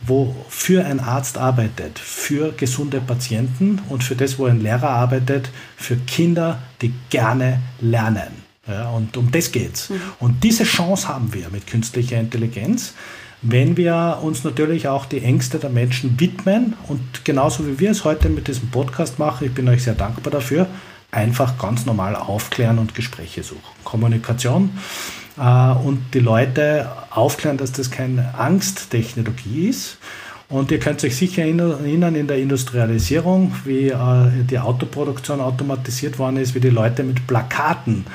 wofür 0.06 0.86
ein 0.86 1.00
Arzt 1.00 1.38
arbeitet, 1.38 2.00
für 2.00 2.54
gesunde 2.54 3.02
Patienten 3.02 3.82
und 3.90 4.04
für 4.04 4.16
das, 4.16 4.38
wo 4.40 4.46
ein 4.46 4.62
Lehrer 4.62 4.92
arbeitet, 4.92 5.50
für 5.76 5.98
Kinder, 5.98 6.62
die 6.82 6.94
gerne 7.10 7.60
lernen. 7.82 8.45
Ja, 8.68 8.90
und 8.90 9.16
um 9.18 9.32
das 9.32 9.52
geht's. 9.52 9.90
Mhm. 9.90 10.02
Und 10.20 10.44
diese 10.44 10.64
Chance 10.64 11.08
haben 11.08 11.34
wir 11.34 11.50
mit 11.50 11.68
künstlicher 11.68 12.20
Intelligenz, 12.20 12.94
wenn 13.42 13.78
wir 13.78 14.20
uns 14.24 14.44
natürlich 14.44 14.88
auch 14.88 15.06
die 15.06 15.22
Ängste 15.22 15.60
der 15.60 15.70
Menschen 15.70 16.20
widmen 16.20 16.74
und 16.88 17.24
genauso 17.24 17.68
wie 17.68 17.80
wir 17.80 17.92
es 17.92 18.04
heute 18.04 18.30
mit 18.30 18.48
diesem 18.48 18.72
Podcast 18.72 19.20
machen, 19.20 19.46
ich 19.46 19.54
bin 19.54 19.70
euch 19.70 19.84
sehr 19.84 19.94
dankbar 19.94 20.32
dafür, 20.32 20.68
einfach 21.12 21.58
ganz 21.60 21.86
normal 21.86 22.16
aufklären 22.16 22.80
und 22.80 22.96
Gespräche 22.96 23.44
suchen. 23.44 23.62
Kommunikation 23.84 24.72
äh, 25.38 25.72
und 25.72 26.14
die 26.14 26.20
Leute 26.20 26.90
aufklären, 27.12 27.58
dass 27.58 27.72
das 27.72 27.92
keine 27.92 28.34
Angsttechnologie 28.38 29.70
ist. 29.70 29.98
Und 30.48 30.72
ihr 30.72 30.80
könnt 30.80 31.04
euch 31.04 31.16
sicher 31.16 31.44
erinnern 31.44 32.16
in 32.16 32.28
der 32.28 32.38
Industrialisierung, 32.38 33.56
wie 33.64 33.90
äh, 33.90 34.44
die 34.50 34.60
Autoproduktion 34.60 35.42
automatisiert 35.42 36.20
worden 36.20 36.38
ist, 36.38 36.54
wie 36.56 36.60
die 36.60 36.70
Leute 36.70 37.04
mit 37.04 37.26
Plakaten 37.26 38.06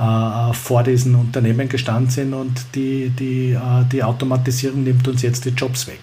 äh, 0.00 0.54
vor 0.54 0.82
diesen 0.82 1.14
Unternehmen 1.14 1.68
gestanden 1.68 2.10
sind 2.10 2.32
und 2.32 2.74
die, 2.74 3.10
die, 3.10 3.52
äh, 3.52 3.84
die 3.92 4.02
Automatisierung 4.02 4.82
nimmt 4.82 5.06
uns 5.06 5.20
jetzt 5.20 5.44
die 5.44 5.50
Jobs 5.50 5.86
weg. 5.86 6.00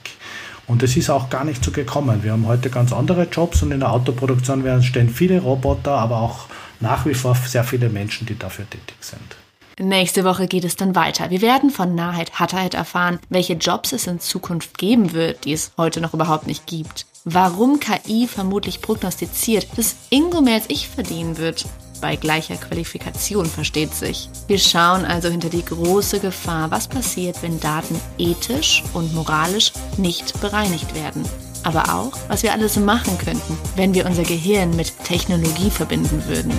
Und 0.67 0.83
es 0.83 0.95
ist 0.97 1.09
auch 1.09 1.29
gar 1.29 1.43
nicht 1.43 1.63
so 1.63 1.71
gekommen. 1.71 2.23
Wir 2.23 2.33
haben 2.33 2.45
heute 2.45 2.69
ganz 2.69 2.93
andere 2.93 3.23
Jobs 3.23 3.63
und 3.63 3.71
in 3.71 3.79
der 3.79 3.91
Autoproduktion 3.91 4.83
stehen 4.83 5.09
viele 5.09 5.41
Roboter, 5.41 5.93
aber 5.93 6.17
auch 6.17 6.45
nach 6.79 7.05
wie 7.05 7.15
vor 7.15 7.35
sehr 7.35 7.63
viele 7.63 7.89
Menschen, 7.89 8.27
die 8.27 8.37
dafür 8.37 8.69
tätig 8.69 8.97
sind. 8.99 9.37
Nächste 9.79 10.23
Woche 10.23 10.47
geht 10.47 10.65
es 10.65 10.75
dann 10.75 10.95
weiter. 10.95 11.29
Wir 11.29 11.41
werden 11.41 11.69
von 11.69 11.95
Nahheit 11.95 12.39
Hatterheit 12.39 12.73
erfahren, 12.73 13.19
welche 13.29 13.53
Jobs 13.53 13.93
es 13.93 14.05
in 14.05 14.19
Zukunft 14.19 14.77
geben 14.77 15.13
wird, 15.13 15.45
die 15.45 15.53
es 15.53 15.71
heute 15.77 16.01
noch 16.01 16.13
überhaupt 16.13 16.45
nicht 16.47 16.67
gibt. 16.67 17.05
Warum 17.23 17.79
KI 17.79 18.27
vermutlich 18.27 18.81
prognostiziert, 18.81 19.67
dass 19.75 19.95
Ingo 20.09 20.41
mehr 20.41 20.55
als 20.55 20.69
ich 20.69 20.87
verdienen 20.87 21.37
wird 21.37 21.65
bei 22.01 22.15
gleicher 22.15 22.55
Qualifikation 22.55 23.45
versteht 23.45 23.93
sich. 23.93 24.29
Wir 24.47 24.59
schauen 24.59 25.05
also 25.05 25.29
hinter 25.29 25.49
die 25.49 25.65
große 25.65 26.19
Gefahr, 26.19 26.71
was 26.71 26.87
passiert, 26.87 27.41
wenn 27.41 27.59
Daten 27.59 27.99
ethisch 28.17 28.83
und 28.93 29.13
moralisch 29.13 29.71
nicht 29.97 30.39
bereinigt 30.41 30.93
werden. 30.95 31.23
Aber 31.63 31.93
auch, 31.93 32.17
was 32.27 32.43
wir 32.43 32.53
alles 32.53 32.77
machen 32.77 33.17
könnten, 33.17 33.57
wenn 33.75 33.93
wir 33.93 34.05
unser 34.05 34.23
Gehirn 34.23 34.75
mit 34.75 34.93
Technologie 35.03 35.69
verbinden 35.69 36.23
würden. 36.27 36.53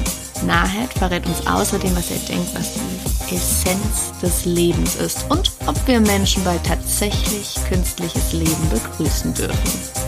Nahed 0.47 0.93
verrät 0.93 1.27
uns 1.27 1.47
außerdem, 1.47 1.97
was 1.97 2.11
er 2.11 2.19
denkt, 2.19 2.55
was 2.55 2.75
die 3.31 3.37
Essenz 3.37 4.13
des 4.23 4.45
Lebens 4.45 4.97
ist 4.97 5.25
und 5.31 5.53
ob 5.67 5.77
wir 5.87 6.01
Menschen 6.01 6.45
bald 6.45 6.65
tatsächlich 6.65 7.55
künstliches 7.69 8.33
Leben 8.33 8.69
begrüßen 8.71 9.35
dürfen. 9.35 10.08